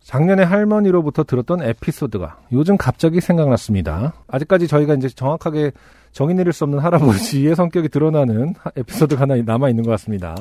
작년에 0.00 0.42
할머니로부터 0.44 1.24
들었던 1.24 1.60
에피소드가 1.62 2.38
요즘 2.52 2.76
갑자기 2.76 3.20
생각났습니다. 3.20 4.14
아직까지 4.28 4.68
저희가 4.68 4.94
이제 4.94 5.08
정확하게 5.08 5.72
정의 6.12 6.34
내릴 6.34 6.52
수 6.52 6.64
없는 6.64 6.78
할아버지의 6.78 7.54
성격이 7.56 7.88
드러나는 7.88 8.54
하- 8.60 8.70
에피소드가 8.76 9.22
하나 9.22 9.34
남아 9.36 9.68
있는 9.68 9.84
것 9.84 9.90
같습니다. 9.92 10.34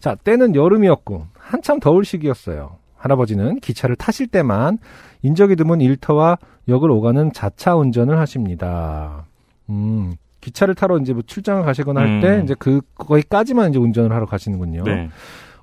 자, 0.00 0.16
때는 0.16 0.56
여름이었고 0.56 1.26
한참 1.38 1.78
더울 1.78 2.04
시기였어요. 2.04 2.78
할아버지는 2.96 3.60
기차를 3.60 3.94
타실 3.96 4.26
때만 4.28 4.78
인적이 5.22 5.56
드문 5.56 5.80
일터와 5.80 6.38
역을 6.68 6.90
오가는 6.90 7.32
자차 7.32 7.76
운전을 7.76 8.18
하십니다. 8.18 9.26
음, 9.70 10.14
기차를 10.40 10.74
타러 10.74 10.98
이제 10.98 11.12
뭐 11.12 11.22
출장을 11.26 11.62
가시거나 11.62 12.00
할때 12.00 12.28
음. 12.38 12.44
이제 12.44 12.54
그 12.58 12.80
거기까지만 12.94 13.70
이제 13.70 13.78
운전을 13.78 14.12
하러 14.12 14.26
가시는군요. 14.26 14.82
네. 14.84 15.08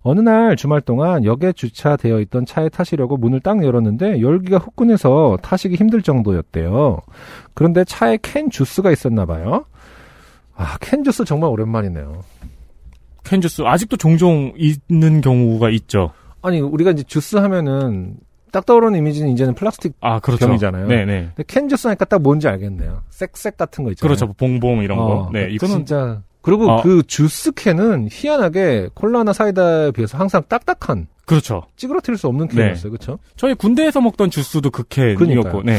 어느 0.01 0.21
날 0.21 0.55
주말 0.55 0.81
동안 0.81 1.25
역에 1.25 1.51
주차되어 1.51 2.21
있던 2.21 2.45
차에 2.45 2.69
타시려고 2.69 3.17
문을 3.17 3.41
딱 3.41 3.63
열었는데 3.63 4.21
열기가 4.21 4.57
후끈해서 4.57 5.37
타시기 5.41 5.75
힘들 5.75 6.01
정도였대요. 6.01 6.99
그런데 7.53 7.83
차에 7.83 8.17
캔 8.21 8.49
주스가 8.49 8.91
있었나 8.91 9.25
봐요. 9.25 9.65
아, 10.55 10.77
캔 10.79 11.03
주스 11.03 11.25
정말 11.25 11.49
오랜만이네요. 11.49 12.21
캔 13.23 13.41
주스 13.41 13.61
아직도 13.61 13.97
종종 13.97 14.53
있는 14.55 15.21
경우가 15.21 15.69
있죠. 15.71 16.11
아니, 16.41 16.61
우리가 16.61 16.91
이제 16.91 17.03
주스 17.03 17.35
하면은 17.35 18.15
딱 18.51 18.65
떠오르는 18.65 18.97
이미지는 18.97 19.31
이제는 19.31 19.55
플라스틱 19.55 19.93
아, 20.01 20.19
그렇죠. 20.19 20.45
병이잖아요. 20.45 20.87
네네. 20.87 21.31
근데 21.35 21.43
캔 21.47 21.69
주스 21.69 21.87
하니까 21.87 22.05
딱 22.05 22.21
뭔지 22.21 22.47
알겠네요. 22.47 23.03
쌕쌕 23.11 23.57
같은 23.57 23.83
거 23.83 23.91
있잖아요. 23.91 24.07
그렇죠. 24.07 24.25
뭐 24.25 24.35
봉봉 24.37 24.83
이런 24.83 24.97
거. 24.97 25.03
어, 25.05 25.29
네, 25.31 25.49
이거는 25.51 25.77
진짜 25.77 26.21
그리고 26.41 26.69
어. 26.69 26.81
그 26.81 27.03
주스 27.05 27.51
캔은 27.51 28.09
희한하게 28.11 28.89
콜라나 28.93 29.33
사이다에 29.33 29.91
비해서 29.91 30.17
항상 30.17 30.43
딱딱한 30.47 31.07
그렇죠. 31.25 31.63
찌그러뜨릴 31.75 32.17
수 32.17 32.27
없는 32.27 32.47
네. 32.47 32.55
캔이었어요. 32.55 32.91
그렇죠? 32.91 33.19
저희 33.35 33.53
군대에서 33.53 34.01
먹던 34.01 34.31
주스도 34.31 34.71
그 34.71 34.83
캔이었고. 34.83 35.63
네. 35.63 35.77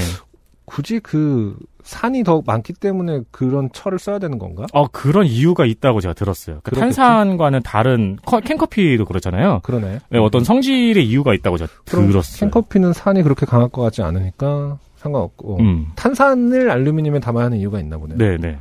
굳이 0.70 1.00
그 1.00 1.56
산이 1.82 2.22
더 2.22 2.42
많기 2.46 2.72
때문에 2.72 3.22
그런 3.32 3.70
철을 3.72 3.98
써야 3.98 4.20
되는 4.20 4.38
건가? 4.38 4.66
어, 4.72 4.86
그런 4.86 5.26
이유가 5.26 5.64
있다고 5.64 6.00
제가 6.00 6.14
들었어요. 6.14 6.60
그. 6.62 6.76
탄산과는 6.76 7.62
다른 7.64 8.16
커- 8.24 8.38
캔커피도 8.38 9.04
그렇잖아요. 9.04 9.60
그러네. 9.64 9.98
네, 10.10 10.18
어떤 10.20 10.44
성질의 10.44 11.04
이유가 11.04 11.34
있다고 11.34 11.58
제가 11.58 11.72
들었어요. 11.86 12.38
캔커피는 12.38 12.92
산이 12.92 13.24
그렇게 13.24 13.46
강할 13.46 13.68
것 13.68 13.82
같지 13.82 14.02
않으니까 14.02 14.78
상관없고 14.96 15.58
음. 15.58 15.88
탄산을 15.96 16.70
알루미늄에 16.70 17.18
담아야 17.18 17.46
하는 17.46 17.58
이유가 17.58 17.80
있나 17.80 17.98
보네요. 17.98 18.16
네, 18.16 18.36
네. 18.36 18.56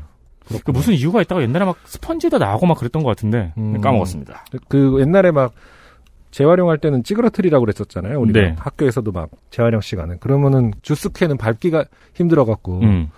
그 0.65 0.71
무슨 0.71 0.95
이유가 0.95 1.21
있다고 1.21 1.43
옛날에 1.43 1.63
막 1.65 1.75
스펀지도 1.85 2.39
나오고 2.39 2.65
막 2.65 2.75
그랬던 2.79 3.03
것 3.03 3.09
같은데 3.09 3.53
음. 3.59 3.79
까먹었습니다. 3.81 4.45
그 4.67 4.97
옛날에 4.99 5.29
막 5.29 5.53
재활용할 6.31 6.77
때는 6.77 7.03
찌그러뜨리라고 7.03 7.65
그랬었잖아요. 7.65 8.19
우리가 8.19 8.39
네. 8.39 8.55
학교에서도 8.59 9.11
막 9.11 9.29
재활용 9.49 9.81
시간에 9.81 10.15
그러면은 10.19 10.71
주스 10.81 11.11
캔은 11.11 11.37
밟기가 11.37 11.85
힘들어갖고 12.13 12.79
음. 12.81 13.09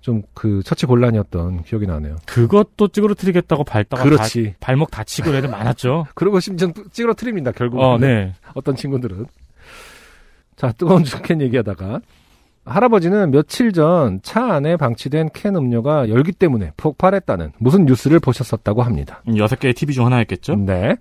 좀그 0.00 0.62
처치 0.64 0.86
곤란이었던 0.86 1.62
기억이 1.64 1.86
나네요. 1.86 2.16
그것도 2.26 2.88
찌그러뜨리겠다고 2.88 3.64
밟다가 3.64 4.02
그렇지. 4.02 4.44
다- 4.52 4.56
발목 4.60 4.90
다치고 4.90 5.34
애들 5.34 5.50
많았죠. 5.50 6.06
그리고 6.16 6.40
심지어 6.40 6.72
찌그러뜨립니다. 6.90 7.52
결국 7.52 7.80
어, 7.80 7.98
네. 7.98 8.32
어떤 8.54 8.76
친구들은. 8.76 9.26
자, 10.56 10.72
뜨거운 10.72 11.04
주캔 11.04 11.40
얘기하다가. 11.42 12.00
할아버지는 12.66 13.30
며칠 13.30 13.72
전 13.72 14.20
차 14.22 14.52
안에 14.52 14.76
방치된 14.76 15.30
캔 15.32 15.56
음료가 15.56 16.08
열기 16.10 16.30
때문에 16.32 16.72
폭발했다는 16.76 17.52
무슨 17.58 17.84
뉴스를 17.86 18.20
보셨었다고 18.20 18.82
합니다. 18.82 19.22
음, 19.28 19.38
여섯 19.38 19.58
개의 19.58 19.72
TV 19.74 19.94
중 19.94 20.04
하나였겠죠? 20.06 20.56
네. 20.56 20.96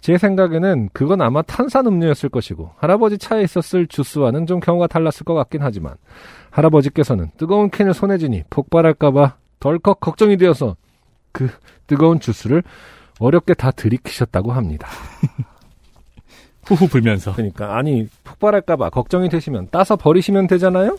제 0.00 0.16
생각에는 0.16 0.88
그건 0.92 1.20
아마 1.20 1.42
탄산 1.42 1.86
음료였을 1.86 2.28
것이고 2.30 2.70
할아버지 2.78 3.18
차에 3.18 3.42
있었을 3.42 3.86
주스와는 3.86 4.46
좀 4.46 4.60
경우가 4.60 4.86
달랐을 4.86 5.24
것 5.24 5.34
같긴 5.34 5.62
하지만 5.62 5.94
할아버지께서는 6.50 7.30
뜨거운 7.36 7.70
캔을 7.70 7.92
손에 7.94 8.16
쥐니 8.18 8.44
폭발할까봐 8.50 9.36
덜컥 9.60 10.00
걱정이 10.00 10.36
되어서 10.38 10.76
그 11.32 11.50
뜨거운 11.86 12.18
주스를 12.18 12.62
어렵게 13.18 13.52
다 13.54 13.70
들이키셨다고 13.70 14.52
합니다. 14.52 14.88
후후 16.66 16.88
불면서. 16.88 17.34
그러니까 17.34 17.76
아니 17.76 18.08
폭발할까봐 18.24 18.90
걱정이 18.90 19.28
되시면 19.28 19.68
따서 19.70 19.96
버리시면 19.96 20.46
되잖아요. 20.46 20.96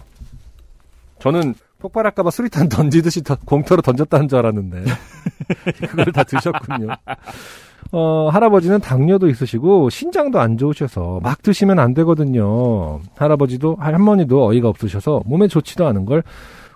저는 1.19 1.55
폭발할까봐 1.79 2.29
수리탄 2.29 2.69
던지듯이 2.69 3.23
더- 3.23 3.37
공터로 3.45 3.81
던졌다는 3.81 4.27
줄 4.27 4.37
알았는데 4.37 4.83
그걸 5.87 6.05
다 6.11 6.23
드셨군요. 6.23 6.87
어, 7.91 8.29
할아버지는 8.29 8.79
당뇨도 8.79 9.27
있으시고 9.27 9.89
신장도 9.89 10.39
안 10.39 10.57
좋으셔서 10.57 11.19
막 11.21 11.41
드시면 11.41 11.79
안 11.79 11.93
되거든요. 11.93 12.99
할아버지도 13.15 13.75
할머니도 13.79 14.45
어이가 14.45 14.69
없으셔서 14.69 15.23
몸에 15.25 15.47
좋지도 15.47 15.85
않은 15.87 16.05
걸 16.05 16.23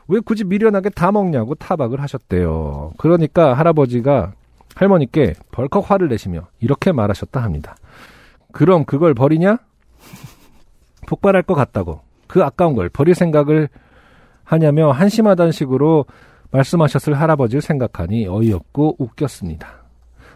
왜 0.08 0.20
굳이 0.20 0.44
미련하게 0.44 0.90
다 0.90 1.12
먹냐고 1.12 1.56
타박을 1.56 2.02
하셨대요. 2.02 2.94
그러니까 2.98 3.54
할아버지가 3.54 4.34
할머니께 4.76 5.34
벌컥 5.52 5.90
화를 5.90 6.10
내시며 6.10 6.48
이렇게 6.60 6.92
말하셨다 6.92 7.42
합니다. 7.42 7.76
그럼 8.52 8.86
그걸 8.86 9.14
버리냐? 9.14 9.58
폭발할 11.08 11.44
것 11.44 11.56
같다고. 11.56 12.02
그 12.28 12.44
아까운 12.44 12.76
걸 12.76 12.90
버릴 12.90 13.16
생각을 13.16 13.70
하냐며 14.44 14.92
한심하다는 14.92 15.52
식으로 15.52 16.06
말씀하셨을 16.52 17.20
할아버지를 17.20 17.62
생각하니 17.62 18.28
어이없고 18.28 18.98
웃겼습니다. 19.00 19.85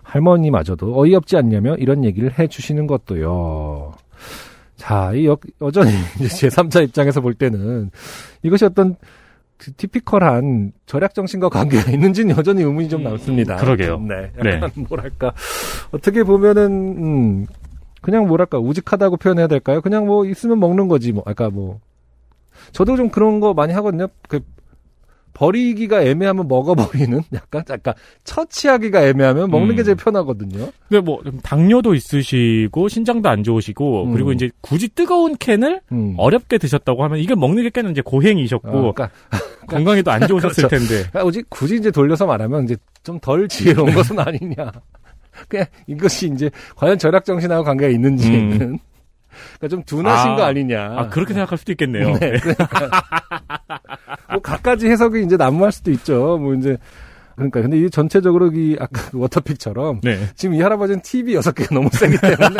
할머니마저도 0.09 0.99
어이없지 0.99 1.37
않냐며 1.37 1.75
이런 1.75 2.03
얘기를 2.03 2.37
해 2.37 2.47
주시는 2.47 2.87
것도요. 2.87 3.93
자, 4.75 5.11
이 5.13 5.27
여, 5.27 5.37
여전히 5.61 5.91
이제 6.19 6.47
제3자 6.49 6.83
입장에서 6.83 7.21
볼 7.21 7.33
때는 7.33 7.91
이것이 8.41 8.65
어떤 8.65 8.95
그 9.57 9.73
티피컬한 9.73 10.71
절약 10.85 11.13
정신과 11.13 11.49
관계가 11.49 11.91
있는지는 11.91 12.35
여전히 12.37 12.63
의문이 12.63 12.89
좀 12.89 13.03
남습니다. 13.03 13.57
그러게요. 13.57 13.99
네. 13.99 14.31
네. 14.41 14.55
약간 14.55 14.71
뭐랄까 14.87 15.33
어떻게 15.91 16.23
보면은 16.23 16.65
음, 16.71 17.45
그냥 18.01 18.25
뭐랄까 18.27 18.57
우직하다고 18.57 19.17
표현해야 19.17 19.47
될까요? 19.47 19.81
그냥 19.81 20.07
뭐 20.07 20.25
있으면 20.25 20.59
먹는 20.59 20.87
거지 20.87 21.11
뭐. 21.11 21.23
아까 21.27 21.49
뭐 21.49 21.79
저도 22.71 22.95
좀 22.95 23.09
그런 23.09 23.41
거 23.41 23.53
많이 23.53 23.73
하거든요. 23.73 24.07
그 24.27 24.39
버리기가 25.33 26.01
애매하면 26.03 26.47
먹어버리는 26.47 27.21
약간 27.33 27.63
약간 27.69 27.93
처치하기가 28.23 29.07
애매하면 29.07 29.49
먹는 29.49 29.75
게 29.75 29.81
음. 29.81 29.85
제일 29.85 29.95
편하거든요. 29.95 30.69
근데 30.87 31.01
뭐 31.01 31.21
당뇨도 31.43 31.93
있으시고 31.95 32.89
신장도 32.89 33.29
안 33.29 33.43
좋으시고 33.43 34.05
음. 34.05 34.13
그리고 34.13 34.31
이제 34.31 34.49
굳이 34.61 34.87
뜨거운 34.89 35.37
캔을 35.37 35.81
음. 35.91 36.15
어렵게 36.17 36.57
드셨다고 36.57 37.03
하면 37.03 37.19
이게 37.19 37.35
먹는 37.35 37.63
게 37.63 37.69
꽤는 37.69 37.91
이제 37.91 38.01
고행이셨고 38.01 38.69
어, 38.69 38.93
그러니까 38.93 39.09
건강에도 39.67 40.11
안 40.11 40.27
좋으셨을 40.27 40.67
그렇죠. 40.67 40.67
텐데. 40.67 41.09
그러니까 41.09 41.23
굳이, 41.23 41.43
굳이 41.49 41.75
이제 41.75 41.91
돌려서 41.91 42.25
말하면 42.25 42.65
이제 42.65 42.75
좀 43.03 43.19
덜 43.19 43.47
지혜로운 43.47 43.93
것은 43.95 44.19
아니냐. 44.19 44.71
그냥 45.47 45.65
이것이 45.87 46.29
이제 46.33 46.49
과연 46.75 46.97
절약 46.97 47.23
정신하고 47.23 47.63
관계가 47.63 47.91
있는지는 47.91 48.79
그러니까 49.57 49.67
좀 49.67 49.83
둔하신 49.83 50.31
아. 50.31 50.35
거 50.35 50.43
아니냐. 50.43 50.93
아 50.97 51.07
그렇게 51.09 51.33
생각할 51.33 51.57
수도 51.57 51.71
있겠네요. 51.71 52.13
네, 52.19 52.33
뭐 54.31 54.41
갖가지 54.41 54.87
해석이 54.87 55.23
이제 55.23 55.37
난무할 55.37 55.71
수도 55.71 55.91
있죠. 55.91 56.37
뭐 56.37 56.53
이제 56.53 56.77
그러니까 57.39 57.61
근데 57.61 57.77
이 57.77 57.89
전체적으로 57.89 58.51
이 58.53 58.75
아까 58.79 59.09
그 59.09 59.17
워터픽처럼 59.17 60.01
네. 60.03 60.19
지금 60.35 60.55
이 60.55 60.61
할아버지는 60.61 61.01
TV 61.01 61.35
여섯 61.35 61.53
개가 61.53 61.73
너무 61.73 61.89
세기 61.93 62.17
때문에 62.17 62.57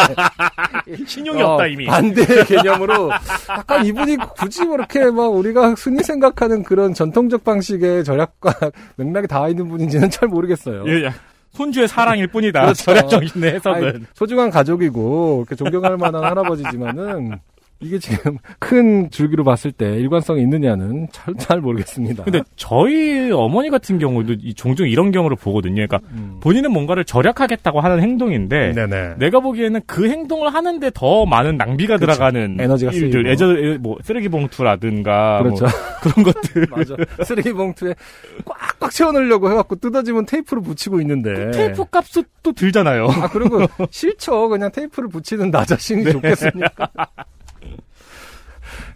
신용이 1.06 1.42
어, 1.42 1.50
없다 1.50 1.68
이미. 1.68 1.86
반대 1.86 2.46
개념으로 2.46 3.12
약간 3.50 3.86
이분이 3.86 4.18
굳이 4.38 4.64
뭐 4.64 4.76
이렇게 4.76 5.04
막 5.12 5.28
우리가 5.28 5.74
흔히 5.74 6.02
생각하는 6.02 6.64
그런 6.64 6.94
전통적 6.94 7.44
방식의 7.44 8.06
절약과 8.06 8.72
맥락이 8.96 9.28
닿아 9.28 9.50
있는 9.50 9.68
분인지는 9.68 10.10
잘 10.10 10.30
모르겠어요. 10.30 10.86
예, 10.88 11.06
야, 11.06 11.14
손주의 11.60 11.90
사랑일 11.90 12.28
뿐이다. 12.28 12.62
그렇죠. 12.62 12.84
절약 12.86 13.10
정신의 13.10 13.56
해석은. 13.56 13.88
아니, 13.88 14.00
소중한 14.14 14.50
가족이고 14.50 15.46
존경할 15.58 15.98
만한 15.98 16.24
할아버지지만은 16.24 17.38
이게 17.82 17.98
지금 17.98 18.38
큰 18.60 19.10
줄기로 19.10 19.44
봤을 19.46 19.72
때 19.72 19.96
일관성이 19.96 20.42
있느냐는 20.42 21.08
잘, 21.14 21.34
잘 21.36 21.62
모르겠습니다. 21.62 22.24
근데 22.26 22.42
저희 22.58 23.32
어머니 23.32 23.70
같은 23.70 24.00
경우도 24.00 24.34
이- 24.42 24.54
종종 24.54 24.88
이런 24.88 25.12
경우를 25.12 25.38
보거든요. 25.38 25.76
그러니까 25.88 26.00
음. 26.12 26.40
본인은 26.42 26.72
뭔가를 26.74 27.06
절약하겠다고 27.06 27.80
하는 27.80 28.02
행동인데 28.02 28.74
네네. 28.74 29.16
내가 29.20 29.40
보기에는 29.40 29.80
그 29.86 30.10
행동을 30.10 30.54
하는데 30.54 30.92
더 30.94 31.26
많은 31.26 31.56
낭비가 31.58 31.96
그렇죠. 31.98 32.14
들어가는 32.18 32.58
에너지가 32.60 32.92
일들, 32.92 33.12
쓰이고. 33.24 33.30
예전 33.30 33.82
뭐 33.82 33.98
쓰레기 34.04 34.28
봉투라든가 34.28 35.40
그렇죠. 35.42 35.66
뭐 35.66 35.72
그런 36.02 36.24
것들 36.26 36.68
맞아. 36.72 36.96
쓰레기 37.24 37.54
봉투에 37.54 37.96
꽉꽉 38.46 38.92
채워넣으려고 38.92 39.50
해갖고 39.52 39.76
뜯어지면 39.78 40.26
테이프로 40.26 40.62
붙이고 40.62 41.00
있는데. 41.02 41.52
테이프 41.52 41.86
값도 41.86 42.24
또 42.44 42.52
들잖아요. 42.52 43.08
아 43.08 43.30
그리고 43.30 43.66
싫죠. 43.90 44.50
그냥 44.50 44.70
테이프를 44.72 45.08
붙이는 45.10 45.50
나 45.52 45.64
자신이 45.64 46.04
네. 46.04 46.12
좋겠습니까? 46.12 46.90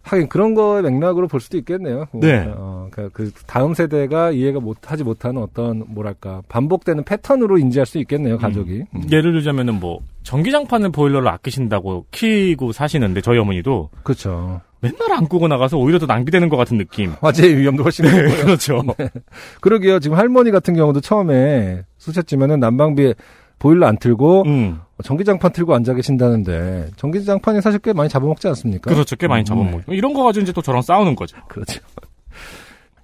하긴 0.03 0.27
그런 0.27 0.53
거의 0.53 0.83
맥락으로 0.83 1.27
볼 1.27 1.39
수도 1.39 1.57
있겠네요. 1.57 2.05
뭐, 2.11 2.21
네. 2.21 2.45
어, 2.55 2.89
그, 2.91 3.09
그 3.13 3.31
다음 3.47 3.73
세대가 3.73 4.31
이해가 4.31 4.59
못하지 4.59 5.03
못하는 5.03 5.41
어떤 5.41 5.83
뭐랄까 5.87 6.41
반복되는 6.49 7.03
패턴으로 7.05 7.57
인지할 7.57 7.85
수 7.85 7.97
있겠네요. 7.99 8.37
가족이. 8.37 8.83
음. 8.93 9.01
예를 9.11 9.31
들자면은 9.31 9.79
뭐 9.79 10.01
전기장판을 10.23 10.91
보일러를 10.91 11.27
아끼신다고 11.29 12.05
키고 12.11 12.73
사시는데 12.73 13.21
저희 13.21 13.37
어머니도 13.37 13.89
그렇죠. 14.03 14.61
맨날 14.81 15.13
안 15.13 15.29
끄고 15.29 15.47
나가서 15.47 15.77
오히려 15.77 15.97
더 15.97 16.05
낭비되는 16.05 16.49
것 16.49 16.57
같은 16.57 16.77
느낌. 16.77 17.13
화재의 17.21 17.57
위험도 17.57 17.83
훨씬 17.83 18.03
높고요. 18.05 18.45
그렇죠. 18.45 18.83
그러게요. 19.61 19.99
지금 19.99 20.17
할머니 20.17 20.51
같은 20.51 20.73
경우도 20.73 20.99
처음에 20.99 21.83
쓰셨지만은 21.97 22.59
난방비에 22.59 23.13
보일러 23.63 23.87
안 23.87 23.97
틀고 23.97 24.43
음. 24.45 24.81
전기장판 25.05 25.53
틀고 25.53 25.73
앉아 25.73 25.93
계신다는데 25.93 26.89
전기장판이 26.97 27.61
사실 27.61 27.79
꽤 27.79 27.93
많이 27.93 28.09
잡아먹지 28.09 28.45
않습니까? 28.49 28.91
그렇죠. 28.91 29.15
꽤 29.15 29.25
많이 29.25 29.43
음, 29.43 29.45
잡아먹고 29.45 29.93
이런 29.93 30.13
거 30.13 30.21
가지고 30.23 30.43
이제 30.43 30.51
또 30.51 30.61
저랑 30.61 30.81
싸우는 30.81 31.15
거죠. 31.15 31.37
그렇죠. 31.47 31.79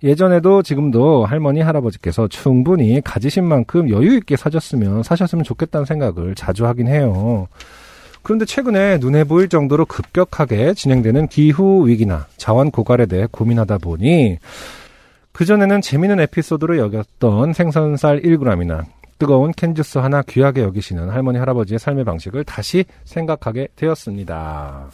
예전에도 0.04 0.62
지금도 0.62 1.26
할머니 1.26 1.62
할아버지께서 1.62 2.28
충분히 2.28 3.00
가지신 3.02 3.46
만큼 3.46 3.90
여유 3.90 4.18
있게 4.18 4.36
사셨으면 4.36 5.04
사셨으면 5.04 5.46
좋겠다는 5.46 5.86
생각을 5.86 6.36
자주 6.36 6.66
하긴 6.68 6.90
해요. 6.90 7.48
그런데 8.22 8.44
최근에 8.44 8.98
눈에 8.98 9.24
보일 9.24 9.48
정도로 9.48 9.86
급격하게 9.86 10.74
진행되는 10.74 11.28
기후 11.28 11.88
위기나 11.88 12.28
자원 12.36 12.70
고갈에 12.70 13.06
대해 13.06 13.28
고민하다 13.32 13.78
보니 13.78 14.40
그전에는 15.32 15.80
재미있는 15.80 16.20
에피소드로 16.20 16.78
여겼던 16.80 17.54
생선살 17.54 18.24
1g이나 18.24 18.84
뜨거운 19.20 19.52
캔주스 19.52 20.00
하나 20.00 20.22
귀하게 20.24 20.62
여기시는 20.62 21.10
할머니 21.10 21.38
할아버지의 21.38 21.78
삶의 21.78 22.06
방식을 22.06 22.46
다시 22.46 22.86
생각하게 23.04 23.68
되었습니다. 23.76 24.88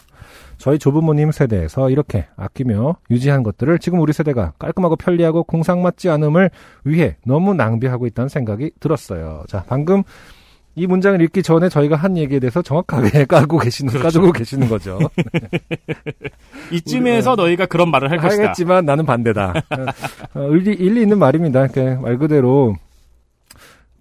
저희 0.57 0.79
조부모님 0.79 1.31
세대에서 1.31 1.89
이렇게 1.91 2.25
아끼며 2.35 2.95
유지한 3.11 3.43
것들을 3.43 3.77
지금 3.79 3.99
우리 3.99 4.13
세대가 4.13 4.53
깔끔하고 4.57 4.95
편리하고 4.95 5.43
공상맞지 5.43 6.09
않음을 6.09 6.49
위해 6.85 7.17
너무 7.25 7.53
낭비하고 7.53 8.07
있다는 8.07 8.27
생각이 8.29 8.71
들었어요. 8.79 9.43
자, 9.47 9.63
방금 9.67 10.01
이 10.77 10.87
문장을 10.87 11.21
읽기 11.21 11.41
전에 11.41 11.69
저희가 11.69 11.95
한 11.95 12.17
얘기에 12.17 12.39
대해서 12.39 12.61
정확하게 12.61 13.25
까고 13.29 13.59
계시는, 13.59 13.91
그렇죠. 13.91 14.03
까주고 14.03 14.31
계시는 14.33 14.67
거죠. 14.67 14.99
이쯤에서 16.71 17.35
너희가 17.35 17.65
그런 17.65 17.91
말을 17.91 18.11
할 18.11 18.17
것이다. 18.17 18.43
하겠지만 18.43 18.85
나는 18.85 19.05
반대다. 19.05 19.53
어, 20.33 20.41
일리, 20.49 20.73
일리 20.73 21.01
있는 21.03 21.17
말입니다. 21.17 21.61
이렇게 21.61 21.95
말 21.95 22.17
그대로 22.17 22.75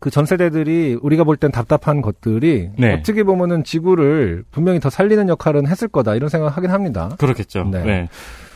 그 0.05 0.11
전 0.11 0.27
세대들이 0.27 0.99
우리가 1.01 1.25
볼 1.25 1.38
땐 1.38 1.51
답답한 1.51 2.03
것들이 2.03 2.69
네. 2.77 2.93
어떻게 2.93 3.23
보면은 3.25 3.64
지구를 3.64 4.45
분명히 4.51 4.79
더 4.79 4.90
살리는 4.90 5.31
역할은 5.31 5.67
했을 5.67 5.88
거다 5.88 6.14
이런 6.14 6.29
생각을 6.29 6.55
하긴 6.55 6.71
합니다. 6.71 7.09
그렇겠죠. 7.19 7.64
네. 7.71 7.83
네. 7.83 8.09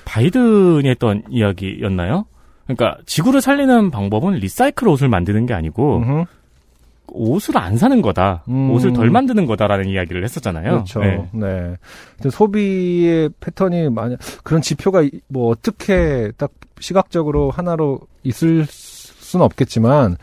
바이든이 0.04 0.86
했던 0.90 1.22
이야기였나요? 1.30 2.26
그러니까 2.66 2.98
지구를 3.06 3.40
살리는 3.40 3.90
방법은 3.90 4.34
리사이클 4.34 4.86
옷을 4.88 5.08
만드는 5.08 5.46
게 5.46 5.54
아니고 5.54 5.96
음흠. 5.98 6.24
옷을 7.12 7.56
안 7.56 7.78
사는 7.78 8.02
거다. 8.02 8.44
음. 8.48 8.70
옷을 8.70 8.92
덜 8.92 9.08
만드는 9.08 9.46
거다라는 9.46 9.86
이야기를 9.88 10.22
했었잖아요. 10.24 10.70
그렇죠. 10.70 11.00
네. 11.00 11.26
네. 11.32 11.76
소비의 12.28 13.30
패턴이 13.40 13.88
만약 13.88 14.18
그런 14.44 14.60
지표가 14.60 15.00
이- 15.00 15.10
뭐 15.28 15.48
어떻게 15.50 16.30
딱 16.36 16.50
시각적으로 16.78 17.50
하나로 17.50 18.00
있을 18.22 18.66
수는 18.66 19.44
없겠지만 19.46 20.18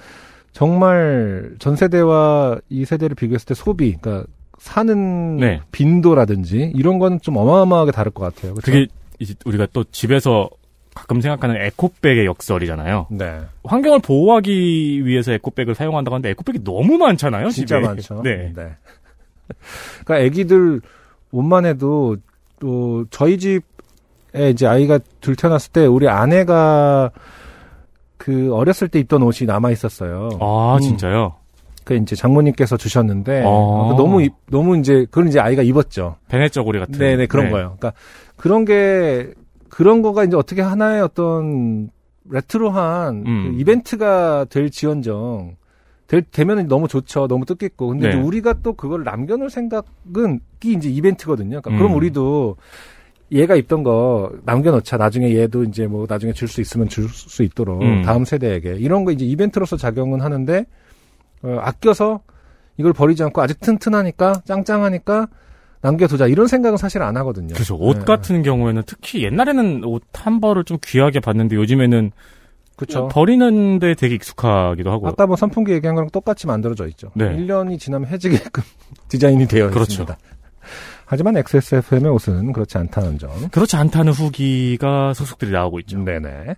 정말 0.55 1.51
전 1.59 1.75
세대와 1.75 2.59
이 2.69 2.85
세대를 2.85 3.13
비교했을 3.15 3.45
때 3.45 3.53
소비, 3.53 3.97
그러니까 3.97 4.25
사는 4.57 5.35
네. 5.35 5.59
빈도라든지 5.73 6.71
이런 6.73 6.97
거는 6.97 7.19
좀 7.19 7.35
어마어마하게 7.35 7.91
다를 7.91 8.09
것 8.13 8.23
같아요. 8.23 8.55
그게 8.55 8.87
이제 9.19 9.35
우리가 9.43 9.67
또 9.73 9.83
집에서 9.83 10.49
가끔 10.93 11.19
생각하는 11.19 11.61
에코백의 11.61 12.25
역설이잖아요. 12.25 13.07
네. 13.11 13.41
환경을 13.65 13.99
보호하기 13.99 15.05
위해서 15.05 15.33
에코백을 15.33 15.75
사용한다고 15.75 16.15
하는데 16.15 16.29
에코백이 16.29 16.63
너무 16.63 16.97
많잖아요. 16.97 17.49
진짜 17.49 17.75
집에. 17.75 17.87
많죠. 17.87 18.21
네. 18.23 18.53
그러니까 20.05 20.25
아기들 20.25 20.79
옷만 21.31 21.65
해도 21.65 22.15
또 22.61 23.03
저희 23.09 23.33
이제 23.33 23.59
아이가 24.65 25.01
둘 25.19 25.35
태어났을 25.35 25.73
때 25.73 25.85
우리 25.85 26.07
아내가 26.07 27.11
그 28.17 28.53
어렸을 28.53 28.87
때 28.87 28.99
입던 28.99 29.21
옷이 29.23 29.45
남아 29.47 29.71
있었어요. 29.71 30.29
아, 30.39 30.75
음. 30.75 30.81
진짜요? 30.81 31.35
그 31.83 31.95
이제 31.95 32.15
장모님께서 32.15 32.77
주셨는데 32.77 33.43
아. 33.43 33.47
어, 33.47 33.93
너무 33.97 34.21
입- 34.23 34.33
너무 34.49 34.77
이제 34.77 35.05
그걸 35.11 35.27
이제 35.27 35.39
아이가 35.39 35.61
입었죠. 35.61 36.15
베네 36.29 36.49
쪼고리 36.49 36.79
같은. 36.79 36.97
네네 36.97 37.27
그런 37.27 37.51
거예요. 37.51 37.75
그러니까 37.79 37.93
그런 38.37 38.65
게 38.65 39.33
그런 39.69 40.01
거가 40.01 40.23
이제 40.23 40.35
어떻게 40.35 40.61
하나의 40.61 41.01
어떤 41.01 41.89
레트로한 42.29 43.23
음. 43.27 43.51
그 43.51 43.59
이벤트가 43.61 44.45
될 44.49 44.71
지언정 44.71 45.57
될, 46.07 46.23
되면 46.23 46.67
너무 46.67 46.87
좋죠. 46.87 47.27
너무 47.27 47.45
뜻깊고. 47.45 47.87
근데 47.89 48.09
네. 48.09 48.15
우리가 48.15 48.53
또 48.63 48.73
그걸 48.73 49.03
남겨놓을 49.03 49.49
생각은 49.49 50.39
이 50.63 50.73
이제 50.73 50.89
이벤트거든요. 50.89 51.61
그러니까 51.61 51.71
음. 51.71 51.77
그럼 51.77 51.93
우리도 51.95 52.55
얘가 53.31 53.55
입던 53.55 53.83
거 53.83 54.31
남겨놓자. 54.45 54.97
나중에 54.97 55.35
얘도 55.35 55.63
이제 55.63 55.87
뭐 55.87 56.05
나중에 56.07 56.31
줄 56.33 56.47
수 56.47 56.61
있으면 56.61 56.87
줄 56.87 57.09
수 57.09 57.43
있도록 57.43 57.81
음. 57.81 58.03
다음 58.03 58.23
세대에게 58.25 58.75
이런 58.79 59.03
거 59.03 59.11
이제 59.11 59.25
이벤트로서 59.25 59.77
작용은 59.77 60.21
하는데 60.21 60.65
어, 61.41 61.57
아껴서 61.61 62.21
이걸 62.77 62.93
버리지 62.93 63.23
않고 63.23 63.41
아직 63.41 63.59
튼튼하니까 63.61 64.41
짱짱하니까 64.45 65.27
남겨두자 65.81 66.27
이런 66.27 66.47
생각은 66.47 66.77
사실 66.77 67.01
안 67.01 67.15
하거든요. 67.17 67.53
그렇죠. 67.53 67.75
옷 67.79 67.99
네. 67.99 68.05
같은 68.05 68.41
경우에는 68.43 68.83
특히 68.85 69.23
옛날에는 69.23 69.83
옷 69.85 70.03
한 70.13 70.39
벌을 70.41 70.63
좀 70.63 70.77
귀하게 70.83 71.19
봤는데 71.19 71.55
요즘에는 71.55 72.11
그렇죠. 72.77 73.07
버리는데 73.09 73.93
되게 73.95 74.15
익숙하기도 74.15 74.91
하고. 74.91 75.07
아까 75.07 75.27
뭐 75.27 75.35
선풍기 75.35 75.71
얘기한 75.73 75.95
거랑 75.95 76.09
똑같이 76.09 76.45
만들어져 76.47 76.87
있죠. 76.87 77.09
네. 77.15 77.25
1년이 77.37 77.79
지나면 77.79 78.09
해지게끔 78.09 78.63
디자인이 79.09 79.47
되어 79.47 79.69
그렇죠. 79.69 80.03
있습니다. 80.03 80.17
하지만 81.05 81.37
XSFM의 81.37 82.11
옷은 82.11 82.53
그렇지 82.53 82.77
않다는 82.77 83.17
점. 83.19 83.29
그렇지 83.51 83.75
않다는 83.75 84.11
후기가 84.11 85.13
소속들이 85.13 85.51
나오고 85.51 85.79
있죠. 85.81 85.99
네네. 85.99 86.55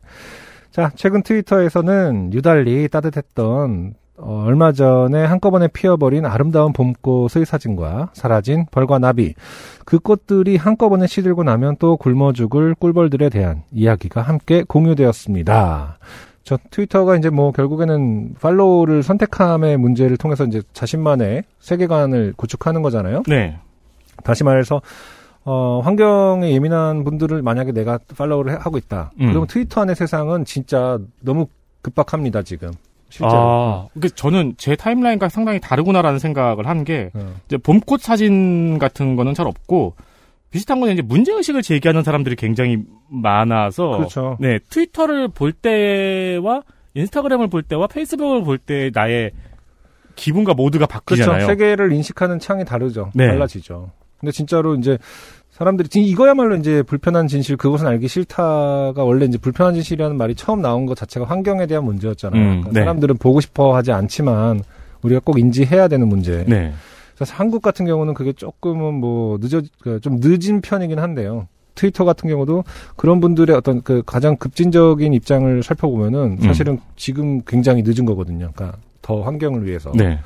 자, 0.71 0.91
최근 0.95 1.23
트위터에서는 1.23 2.33
유달리 2.33 2.87
따뜻했던 2.87 3.95
어, 4.19 4.43
얼마 4.47 4.71
전에 4.71 5.23
한꺼번에 5.23 5.67
피어버린 5.67 6.25
아름다운 6.25 6.73
봄꽃의 6.73 7.45
사진과 7.45 8.09
사라진 8.13 8.65
벌과 8.71 8.97
나비, 8.97 9.35
그 9.85 9.99
꽃들이 9.99 10.57
한꺼번에 10.57 11.05
시들고 11.05 11.43
나면 11.43 11.75
또 11.77 11.97
굶어 11.97 12.33
죽을 12.33 12.73
꿀벌들에 12.73 13.29
대한 13.29 13.63
이야기가 13.71 14.21
함께 14.21 14.63
공유되었습니다. 14.67 15.99
저 16.43 16.57
트위터가 16.71 17.17
이제 17.17 17.29
뭐 17.29 17.51
결국에는 17.51 18.35
팔로우를 18.41 19.03
선택함의 19.03 19.77
문제를 19.77 20.17
통해서 20.17 20.45
이제 20.45 20.61
자신만의 20.73 21.43
세계관을 21.59 22.33
구축하는 22.37 22.81
거잖아요. 22.81 23.23
네. 23.27 23.59
다시 24.23 24.43
말해서 24.43 24.81
어, 25.45 25.79
환경에 25.83 26.51
예민한 26.51 27.03
분들을 27.05 27.41
만약에 27.41 27.71
내가 27.71 27.99
팔로우를 28.17 28.53
해- 28.53 28.57
하고 28.59 28.77
있다. 28.77 29.11
음. 29.21 29.27
그러면 29.27 29.47
트위터 29.47 29.81
안의 29.81 29.95
세상은 29.95 30.43
진짜 30.45 30.99
너무 31.21 31.47
급박합니다, 31.81 32.41
지금. 32.43 32.71
실제로. 33.09 33.31
아, 33.33 33.87
그 34.01 34.09
저는 34.09 34.55
제 34.57 34.75
타임라인과 34.75 35.29
상당히 35.29 35.61
다르구나라는 35.61 36.19
생각을 36.19 36.67
한게 36.67 37.11
어. 37.13 37.33
이제 37.45 37.55
봄꽃 37.55 38.01
사진 38.01 38.77
같은 38.79 39.15
거는 39.15 39.33
잘 39.33 39.47
없고 39.47 39.95
비슷한 40.51 40.81
건 40.81 40.89
이제 40.89 41.01
문제 41.01 41.31
의식을 41.31 41.61
제기하는 41.61 42.03
사람들이 42.03 42.35
굉장히 42.35 42.79
많아서 43.09 43.91
그렇죠. 43.91 44.35
네 44.41 44.59
트위터를 44.69 45.29
볼 45.29 45.53
때와 45.53 46.63
인스타그램을 46.95 47.47
볼 47.47 47.63
때와 47.63 47.87
페이스북을 47.87 48.43
볼 48.43 48.57
때 48.57 48.91
나의 48.93 49.31
기분과 50.15 50.53
모드가 50.55 50.85
그렇죠. 50.87 50.99
바뀌잖아요. 51.05 51.45
세계를 51.47 51.93
인식하는 51.93 52.39
창이 52.39 52.65
다르죠. 52.65 53.11
네. 53.13 53.27
달라지죠. 53.27 53.91
근데 54.19 54.31
진짜로 54.31 54.75
이제 54.75 54.97
사람들이 55.51 55.89
지금 55.89 56.05
이거야말로 56.05 56.55
이제 56.55 56.83
불편한 56.83 57.27
진실 57.27 57.57
그것은 57.57 57.87
알기 57.87 58.07
싫다가 58.07 59.03
원래 59.03 59.25
이제 59.25 59.39
불편한 59.39 59.73
진실이라는 59.73 60.15
말이 60.15 60.35
처음 60.35 60.61
나온 60.61 60.85
것 60.85 60.95
자체가 60.95 61.25
환경에 61.25 61.65
대한 61.65 61.83
문제였잖아요. 61.83 62.41
음, 62.41 62.47
그러니까 62.47 62.71
네. 62.73 62.79
사람들은 62.81 63.17
보고 63.17 63.41
싶어 63.41 63.75
하지 63.75 63.91
않지만 63.91 64.61
우리가 65.01 65.21
꼭 65.23 65.39
인지해야 65.39 65.87
되는 65.87 66.07
문제. 66.07 66.45
네. 66.47 66.73
그래서 67.15 67.33
한국 67.33 67.63
같은 67.63 67.87
경우는 67.87 68.13
그게 68.13 68.33
조금은 68.33 68.93
뭐 68.93 69.39
늦어 69.41 69.61
그좀 69.81 70.19
늦은 70.21 70.61
편이긴 70.61 70.99
한데요. 70.99 71.47
트위터 71.73 72.05
같은 72.05 72.29
경우도 72.29 72.63
그런 72.95 73.19
분들의 73.19 73.55
어떤 73.55 73.81
그 73.81 74.03
가장 74.05 74.35
급진적인 74.35 75.13
입장을 75.13 75.63
살펴보면은 75.63 76.37
사실은 76.41 76.79
지금 76.95 77.41
굉장히 77.41 77.83
늦은 77.83 78.05
거거든요. 78.05 78.51
그러니까 78.53 78.77
더 79.01 79.21
환경을 79.21 79.65
위해서 79.65 79.91
네. 79.95 80.19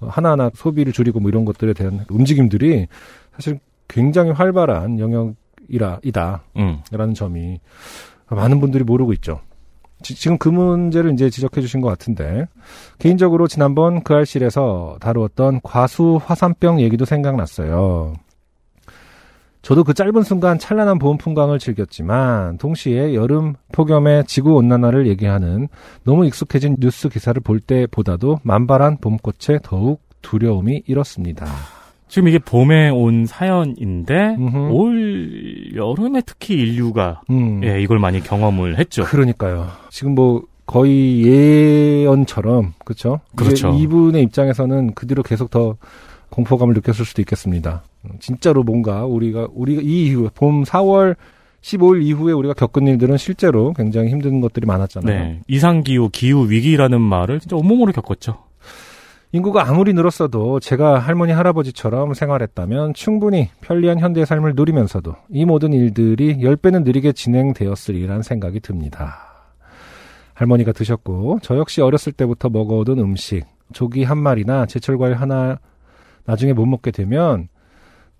어, 0.00 0.06
하나하나 0.08 0.50
소비를 0.54 0.92
줄이고 0.92 1.20
뭐 1.20 1.28
이런 1.28 1.44
것들에 1.44 1.72
대한 1.72 2.04
움직임들이 2.08 2.86
사실 3.38 3.60
굉장히 3.86 4.32
활발한 4.32 4.98
영역이라 4.98 6.00
이다라는 6.02 6.42
음. 6.56 7.14
점이 7.14 7.60
많은 8.28 8.60
분들이 8.60 8.82
모르고 8.84 9.12
있죠. 9.14 9.40
지, 10.02 10.14
지금 10.14 10.38
그 10.38 10.48
문제를 10.48 11.12
이제 11.12 11.30
지적해 11.30 11.60
주신 11.60 11.80
것 11.80 11.88
같은데 11.88 12.46
개인적으로 12.98 13.46
지난번 13.46 14.02
그 14.02 14.14
알실에서 14.14 14.98
다루었던 15.00 15.60
과수 15.62 16.20
화산병 16.22 16.80
얘기도 16.80 17.04
생각났어요. 17.04 18.14
저도 19.62 19.84
그 19.84 19.92
짧은 19.92 20.22
순간 20.22 20.58
찬란한 20.58 20.98
봄 20.98 21.16
풍광을 21.18 21.58
즐겼지만 21.58 22.58
동시에 22.58 23.14
여름 23.14 23.54
폭염의 23.72 24.24
지구 24.24 24.54
온난화를 24.54 25.06
얘기하는 25.08 25.68
너무 26.04 26.26
익숙해진 26.26 26.76
뉴스 26.78 27.08
기사를 27.08 27.40
볼 27.40 27.60
때보다도 27.60 28.40
만발한 28.42 28.98
봄꽃에 28.98 29.58
더욱 29.62 30.00
두려움이 30.22 30.84
일었습니다. 30.86 31.46
지금 32.08 32.28
이게 32.28 32.38
봄에 32.38 32.88
온 32.90 33.26
사연인데 33.26 34.36
음흠. 34.38 34.72
올 34.72 35.74
여름에 35.74 36.22
특히 36.24 36.54
인류가 36.54 37.20
음. 37.30 37.62
예, 37.64 37.80
이걸 37.80 37.98
많이 37.98 38.20
경험을 38.20 38.78
했죠. 38.78 39.04
그러니까요. 39.04 39.68
지금 39.90 40.14
뭐 40.14 40.42
거의 40.66 41.24
예언처럼 41.24 42.74
그렇죠. 42.84 43.20
그렇죠. 43.36 43.70
이분의 43.70 44.22
입장에서는 44.24 44.94
그 44.94 45.06
뒤로 45.06 45.22
계속 45.22 45.50
더 45.50 45.76
공포감을 46.30 46.74
느꼈을 46.74 47.04
수도 47.04 47.22
있겠습니다. 47.22 47.82
음, 48.04 48.12
진짜로 48.20 48.62
뭔가 48.62 49.04
우리가 49.04 49.48
우리가 49.54 49.82
이 49.82 50.06
이후에 50.06 50.28
봄 50.34 50.64
4월 50.64 51.16
15일 51.62 52.02
이후에 52.04 52.32
우리가 52.32 52.54
겪은 52.54 52.86
일들은 52.86 53.16
실제로 53.16 53.72
굉장히 53.72 54.10
힘든 54.10 54.40
것들이 54.40 54.66
많았잖아요. 54.66 55.18
네. 55.18 55.40
이상기후, 55.48 56.10
기후 56.12 56.50
위기라는 56.50 57.00
말을 57.00 57.40
진짜 57.40 57.56
온몸으로 57.56 57.92
겪었죠. 57.92 58.47
인구가 59.30 59.68
아무리 59.68 59.92
늘었어도 59.92 60.58
제가 60.58 60.98
할머니 60.98 61.32
할아버지처럼 61.32 62.14
생활했다면 62.14 62.94
충분히 62.94 63.50
편리한 63.60 63.98
현대의 63.98 64.24
삶을 64.24 64.54
누리면서도 64.54 65.14
이 65.28 65.44
모든 65.44 65.74
일들이 65.74 66.38
10배는 66.38 66.84
느리게 66.84 67.12
진행되었으리란 67.12 68.22
생각이 68.22 68.60
듭니다. 68.60 69.28
할머니가 70.32 70.72
드셨고 70.72 71.40
저 71.42 71.58
역시 71.58 71.82
어렸을 71.82 72.12
때부터 72.12 72.48
먹어오던 72.48 72.98
음식 73.00 73.44
조기 73.74 74.02
한 74.02 74.16
마리나 74.16 74.64
제철 74.64 74.96
과일 74.96 75.14
하나 75.14 75.58
나중에 76.24 76.54
못 76.54 76.64
먹게 76.64 76.90
되면 76.90 77.48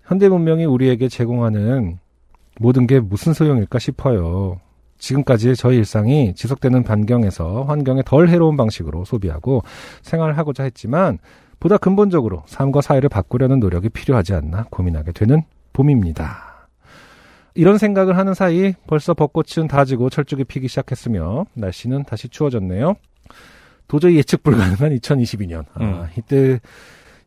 현대 0.03 0.29
문명이 0.29 0.65
우리에게 0.65 1.07
제공하는 1.07 1.97
모든 2.59 2.85
게 2.85 2.99
무슨 2.99 3.33
소용일까 3.33 3.79
싶어요. 3.79 4.59
지금까지 4.99 5.55
저희 5.55 5.77
일상이 5.77 6.33
지속되는 6.35 6.83
반경에서 6.83 7.63
환경에 7.63 8.01
덜 8.05 8.29
해로운 8.29 8.57
방식으로 8.57 9.05
소비하고 9.05 9.63
생활하고자 10.03 10.63
했지만 10.63 11.17
보다 11.59 11.77
근본적으로 11.77 12.43
삶과 12.45 12.81
사회를 12.81 13.09
바꾸려는 13.09 13.59
노력이 13.59 13.89
필요하지 13.89 14.33
않나 14.33 14.65
고민하게 14.69 15.11
되는 15.13 15.41
봄입니다. 15.73 16.67
이런 17.55 17.77
생각을 17.77 18.17
하는 18.17 18.33
사이 18.33 18.73
벌써 18.87 19.13
벚꽃은 19.13 19.67
다 19.67 19.83
지고 19.83 20.09
철쭉이 20.09 20.45
피기 20.45 20.67
시작했으며 20.67 21.45
날씨는 21.55 22.03
다시 22.03 22.29
추워졌네요. 22.29 22.95
도저히 23.87 24.17
예측 24.17 24.43
불가능한 24.43 24.95
2022년. 24.97 25.65
아, 25.73 25.81
음. 25.81 26.07
이때 26.17 26.59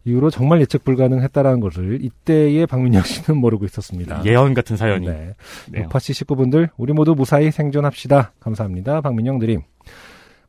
이후로 0.05 0.31
정말 0.31 0.61
예측 0.61 0.85
불가능했다라는 0.85 1.61
것을 1.61 1.99
이때의 2.03 2.67
박민영 2.67 3.03
씨는 3.03 3.41
모르고 3.41 3.65
있었습니다. 3.67 4.23
예언 4.25 4.55
같은 4.55 4.77
사연이. 4.77 5.07
네. 5.07 5.35
네요. 5.71 5.85
우파씨 5.85 6.12
식구분들 6.12 6.71
우리 6.77 6.93
모두 6.93 7.15
무사히 7.15 7.51
생존합시다. 7.51 8.33
감사합니다. 8.41 9.01
박민영 9.01 9.38
드림. 9.38 9.62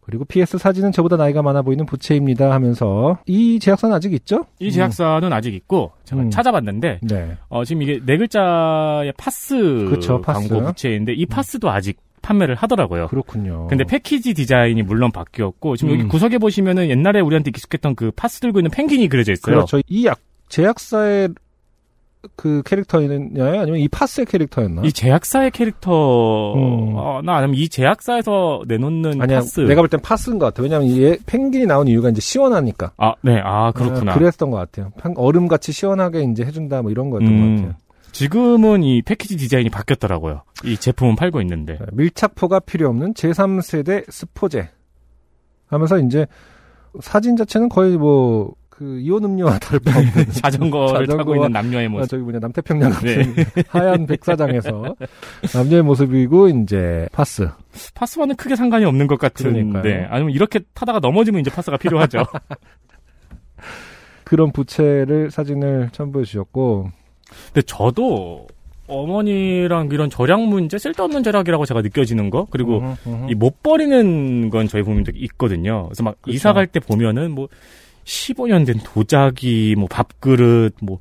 그리고 0.06 0.26
PS 0.26 0.58
사진은 0.58 0.92
저보다 0.92 1.16
나이가 1.16 1.42
많아 1.42 1.62
보이는 1.62 1.86
부채입니다 1.86 2.52
하면서 2.52 3.20
이 3.26 3.58
제약사는 3.60 3.96
아직 3.96 4.13
있죠? 4.13 4.46
이 4.60 4.70
제약사는 4.72 5.32
아직 5.32 5.54
있고 5.54 5.94
제가 6.04 6.24
음. 6.24 6.30
찾아봤는데 6.30 7.00
네. 7.04 7.38
어, 7.48 7.63
지금 7.63 7.84
이게 7.84 8.02
네 8.06 8.18
글자의 8.18 9.13
파스 9.18 9.56
그쵸, 9.89 10.20
파스. 10.20 10.50
광고 10.50 10.66
부채인데 10.66 11.13
이 11.13 11.26
파스도 11.26 11.70
아직 11.70 11.98
판매를 12.24 12.56
하더라고요. 12.56 13.08
그렇군요. 13.10 13.68
근데 13.68 13.84
패키지 13.84 14.34
디자인이 14.34 14.82
물론 14.82 15.12
바뀌었고 15.12 15.76
지금 15.78 15.94
여기 15.94 16.04
음. 16.04 16.08
구석에 16.08 16.40
보시면은 16.40 16.90
옛날에 16.90 17.20
우리한테 17.20 17.50
익숙했던 17.50 17.94
그 17.96 18.10
파스 18.16 18.40
들고 18.40 18.60
있는 18.60 18.72
penguin이 18.72 19.10
그려져 19.10 19.34
있어요. 19.34 19.56
그렇죠. 19.58 19.80
이 19.88 20.06
약, 20.08 20.18
제약사의 20.50 21.30
그 22.38 22.64
캐릭터였나요? 22.66 23.60
아니면 23.60 23.80
이 23.82 23.90
파스의 23.90 24.26
캐릭터였나? 24.26 24.84
이 24.86 24.94
제약사의 24.94 25.52
캐릭터나 25.52 27.20
음. 27.20 27.30
아니면 27.30 27.54
이 27.56 27.68
제약사에서 27.68 28.64
내놓는 28.68 29.22
아니야, 29.22 29.40
파스. 29.40 29.60
내가 29.60 29.82
볼 29.82 29.90
땐 29.90 30.00
파스인 30.02 30.40
것 30.40 30.46
같아. 30.46 30.64
왜냐면 30.64 30.88
이 30.88 31.18
펭귄이 31.26 31.66
나온 31.66 31.88
이유가 31.90 32.10
이제 32.10 32.22
시원하니까. 32.22 32.92
아, 32.98 33.14
네, 33.22 33.42
아 33.44 33.72
그렇구나. 33.74 34.14
아, 34.14 34.16
그랬던 34.16 34.52
것 34.52 34.58
같아요. 34.58 34.92
팽- 35.02 35.14
얼음같이 35.18 35.74
시원하게 35.74 36.24
이제 36.32 36.46
해준다 36.46 36.82
뭐 36.82 36.92
이런 36.92 37.10
거였던 37.10 37.28
음. 37.30 37.56
것 37.58 37.62
같아요. 37.62 37.76
지금은 38.13 38.84
이 38.84 39.02
패키지 39.02 39.36
디자인이 39.38 39.69
바뀌었더라고요. 39.69 40.43
이 40.63 40.78
제품은 40.78 41.15
팔고 41.17 41.41
있는데. 41.41 41.78
밀착포가 41.91 42.60
필요 42.62 42.88
없는 42.89 43.13
제3세대 43.15 44.10
스포제 44.10 44.69
하면서 45.67 45.97
이제 45.99 46.26
사진 47.02 47.36
자체는 47.36 47.67
거의 47.69 47.97
뭐 47.97 48.54
그 48.76 48.99
이온 49.02 49.23
음료와 49.23 49.60
다를 49.60 49.80
바 49.80 49.91
없는 49.99 50.32
자전거를 50.32 51.06
타고 51.06 51.34
자전거와- 51.34 51.36
있는 51.36 51.52
남녀의 51.52 51.86
아, 51.86 51.89
모습. 51.89 52.10
저기 52.10 52.23
뭐냐 52.23 52.39
남태평양 52.39 52.89
같은 52.91 53.36
네. 53.36 53.45
하얀 53.69 54.08
백사장에서 54.08 54.95
남녀의 55.54 55.84
모습이고 55.84 56.47
이제 56.49 57.08
파스 57.12 57.47
파스와는 57.93 58.36
크게 58.36 58.56
상관이 58.56 58.84
없는 58.86 59.06
것 59.06 59.19
같은데. 59.19 59.63
그러니까요. 59.63 60.08
아니면 60.10 60.34
이렇게 60.34 60.60
타다가 60.73 60.97
넘어지면 60.99 61.41
이제 61.41 61.52
파스가 61.52 61.78
필요하죠. 61.78 62.23
그런 64.23 64.52
부채를 64.52 65.30
사진을 65.30 65.89
첨부해 65.91 66.26
주셨고 66.26 66.89
근데 67.54 67.62
저도 67.65 68.48
어머니랑 68.88 69.89
이런 69.91 70.10
절약 70.10 70.41
문제, 70.41 70.78
쓸데없는 70.78 71.24
절약이라고 71.24 71.65
제가 71.65 71.82
느껴지는 71.82 72.30
거, 72.30 72.48
그리고 72.50 72.80
음흠, 72.80 72.96
음흠. 73.10 73.32
이못 73.32 73.63
버리는 73.63 74.50
건 74.50 74.67
저희 74.67 74.84
부모님도 74.84 75.12
있거든요. 75.15 75.86
그래서 75.88 76.04
막 76.04 76.15
그쵸. 76.22 76.36
이사 76.36 76.54
갈 76.54 76.67
때 76.67 76.80
보면은 76.80 77.32
뭐 77.32 77.48
15년 78.06 78.65
된 78.65 78.80
도자기, 78.84 79.76
뭐 79.78 79.88
밥그릇, 79.89 80.76
뭐 80.82 81.00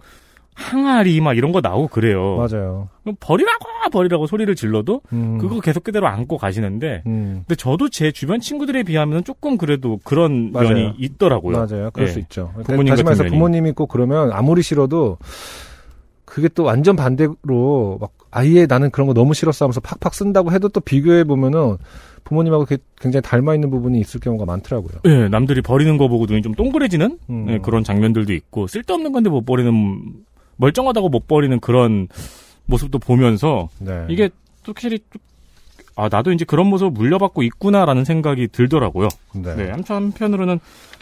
항아리 0.55 1.21
막 1.21 1.37
이런 1.37 1.51
거 1.51 1.61
나오고 1.61 1.89
그래요. 1.89 2.37
맞아요. 2.37 2.89
그럼 3.03 3.17
버리라고 3.19 3.65
버리라고 3.91 4.27
소리를 4.27 4.55
질러도 4.55 5.01
음, 5.13 5.39
그거 5.39 5.61
계속 5.61 5.83
그대로 5.83 6.07
안고 6.07 6.39
가시는데 6.39 7.03
음, 7.07 7.43
근데 7.49 7.57
저도 7.57 7.89
제 7.89 8.13
주변 8.13 8.39
친구들에 8.39 8.85
비하면 8.85 9.25
조금 9.25 9.57
그래도 9.57 9.99
그런 10.05 10.53
맞아요. 10.53 10.69
면이 10.69 10.95
있더라고요. 10.99 11.57
맞아요. 11.67 11.91
그럴 11.93 12.09
예. 12.09 12.13
수 12.13 12.19
있죠. 12.21 12.53
부모님 12.65 12.93
다시 12.93 13.03
말해서. 13.03 13.25
부모님이 13.25 13.73
꼭 13.73 13.89
그러면 13.89 14.31
아무리 14.31 14.63
싫어도 14.63 15.17
그게 16.33 16.49
또 16.49 16.65
완전 16.65 16.97
반대로 16.97 17.99
막 18.01 18.11
아예 18.31 18.65
나는 18.65 18.91
그런 18.91 19.07
거 19.07 19.13
너무 19.13 19.35
싫었어 19.35 19.67
하면서 19.67 19.81
팍팍 19.81 20.15
쓴다고 20.15 20.51
해도 20.51 20.71
또 20.71 20.81
비교해 20.81 21.25
보면은 21.25 21.77
부모님하고 22.25 22.65
게- 22.65 22.79
굉장히 22.99 23.21
닮아 23.21 23.55
있는 23.55 23.69
부분이 23.69 24.01
있을 24.01 24.19
경우가 24.19 24.47
많더라고요. 24.47 25.01
예, 25.05 25.29
남들이 25.29 25.61
버리는 25.61 25.95
거 25.99 26.09
보고 26.09 26.25
눈이 26.25 26.41
좀 26.41 26.55
동그래지는 26.55 27.19
음. 27.29 27.47
예, 27.51 27.59
그런 27.59 27.85
장면들도 27.85 28.33
있고 28.33 28.67
쓸데없는 28.67 29.13
건데 29.13 29.29
못 29.29 29.45
버리는 29.45 30.03
멀쩡하다고 30.57 31.11
못 31.11 31.27
버리는 31.29 31.61
그런 31.61 32.09
모습도 32.65 32.99
보면서 32.99 33.69
네. 33.79 34.07
이게 34.09 34.31
또 34.65 34.71
확실히 34.73 35.01
또- 35.13 35.19
아 35.97 36.09
나도 36.11 36.33
이제 36.33 36.47
그런 36.47 36.69
모습을 36.69 36.93
물려받고 36.93 37.43
있구나라는 37.43 38.07
생각이 38.07 38.49
들더라고요. 38.49 39.09
네. 39.35 39.55
네, 39.55 39.71
한편 39.71 40.05
한편으로는 40.05 40.61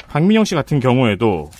박민영 0.08 0.44
씨 0.44 0.56
같은 0.56 0.80
경우에도 0.80 1.50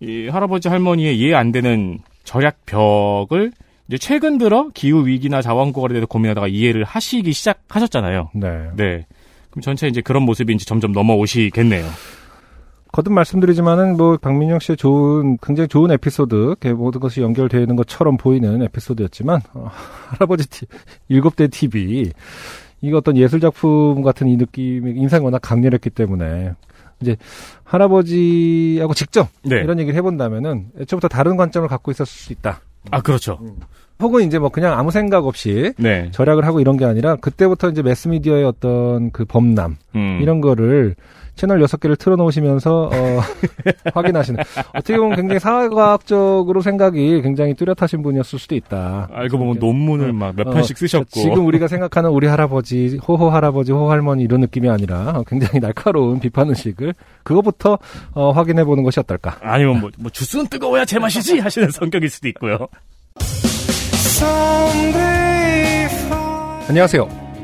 이 0.00 0.28
할아버지 0.28 0.68
할머니의 0.68 1.18
이해 1.18 1.32
안 1.32 1.52
되는 1.52 2.00
절약벽을 2.24 3.52
이제 3.88 3.98
최근 3.98 4.38
들어 4.38 4.70
기후 4.72 5.06
위기나 5.06 5.42
자원 5.42 5.72
고갈에 5.72 5.92
대해서 5.92 6.06
고민하다가 6.06 6.48
이해를 6.48 6.84
하시기 6.84 7.32
시작하셨잖아요. 7.32 8.30
네. 8.34 8.70
네. 8.76 9.06
그럼 9.50 9.62
전체 9.62 9.86
이제 9.86 10.00
그런 10.00 10.22
모습이 10.24 10.54
이제 10.54 10.64
점점 10.64 10.92
넘어오시겠네요. 10.92 11.84
거듭 12.94 13.12
말씀드리지만은 13.12 13.96
뭐 13.96 14.16
박민영 14.16 14.60
씨의 14.60 14.76
좋은 14.76 15.36
굉장히 15.42 15.66
좋은 15.66 15.90
에피소드 15.90 16.54
모든 16.76 17.00
것이 17.00 17.22
연결되어 17.22 17.60
있는 17.60 17.74
것처럼 17.74 18.16
보이는 18.16 18.62
에피소드였지만 18.62 19.40
어, 19.54 19.68
할아버지 20.10 20.48
티, 20.48 20.66
일곱 21.08 21.34
대 21.34 21.48
TV 21.48 22.12
이거 22.82 22.98
어떤 22.98 23.16
예술 23.16 23.40
작품 23.40 24.02
같은 24.02 24.28
이 24.28 24.36
느낌이 24.36 24.92
인상이 24.92 25.24
워낙 25.24 25.40
강렬했기 25.40 25.90
때문에 25.90 26.52
이제 27.00 27.16
할아버지하고 27.64 28.94
직접 28.94 29.28
네. 29.42 29.56
이런 29.56 29.78
얘기를 29.78 29.96
해본다면은 29.96 30.66
애초부터 30.80 31.08
다른 31.08 31.36
관점을 31.36 31.66
갖고 31.68 31.90
있었을 31.90 32.06
수 32.06 32.32
있다. 32.32 32.60
아 32.90 33.00
그렇죠. 33.00 33.38
혹은 34.00 34.24
이제 34.24 34.38
뭐 34.38 34.48
그냥 34.48 34.78
아무 34.78 34.90
생각 34.90 35.26
없이 35.26 35.72
네. 35.78 36.10
절약을 36.12 36.44
하고 36.44 36.60
이런 36.60 36.76
게 36.76 36.84
아니라 36.84 37.16
그때부터 37.16 37.70
이제 37.70 37.82
매스미디어의 37.82 38.44
어떤 38.44 39.10
그 39.10 39.24
범람 39.24 39.76
음. 39.94 40.18
이런 40.20 40.40
거를 40.40 40.96
채널 41.36 41.60
여섯 41.60 41.78
개를 41.78 41.96
틀어놓으시면서 41.96 42.90
어, 42.92 43.20
확인하시는 43.94 44.42
어떻게 44.74 44.96
보면 44.96 45.16
굉장히 45.16 45.40
사회과학적으로 45.40 46.60
생각이 46.60 47.22
굉장히 47.22 47.54
뚜렷하신 47.54 48.02
분이었을 48.02 48.38
수도 48.38 48.54
있다. 48.54 49.08
알고 49.12 49.38
보면 49.38 49.58
논문을 49.58 50.12
막몇 50.12 50.46
어, 50.46 50.50
편씩 50.50 50.78
쓰셨고. 50.78 51.20
지금 51.20 51.46
우리가 51.46 51.68
생각하는 51.68 52.10
우리 52.10 52.26
할아버지, 52.26 52.98
호호 53.06 53.30
할아버지, 53.30 53.72
호호 53.72 53.90
할머니 53.90 54.22
이런 54.22 54.40
느낌이 54.40 54.68
아니라 54.68 55.10
어, 55.16 55.24
굉장히 55.26 55.60
날카로운 55.60 56.20
비판 56.20 56.48
의식을 56.50 56.94
그거부터 57.22 57.78
어, 58.12 58.30
확인해 58.30 58.64
보는 58.64 58.82
것이 58.84 59.00
어떨까. 59.00 59.36
아니면 59.40 59.80
뭐, 59.80 59.90
뭐 59.98 60.10
주스는 60.10 60.46
뜨거워야 60.46 60.84
제맛이지 60.84 61.38
하시는 61.40 61.70
성격일 61.70 62.08
수도 62.10 62.28
있고요. 62.28 62.68
안녕하세요. 66.68 67.23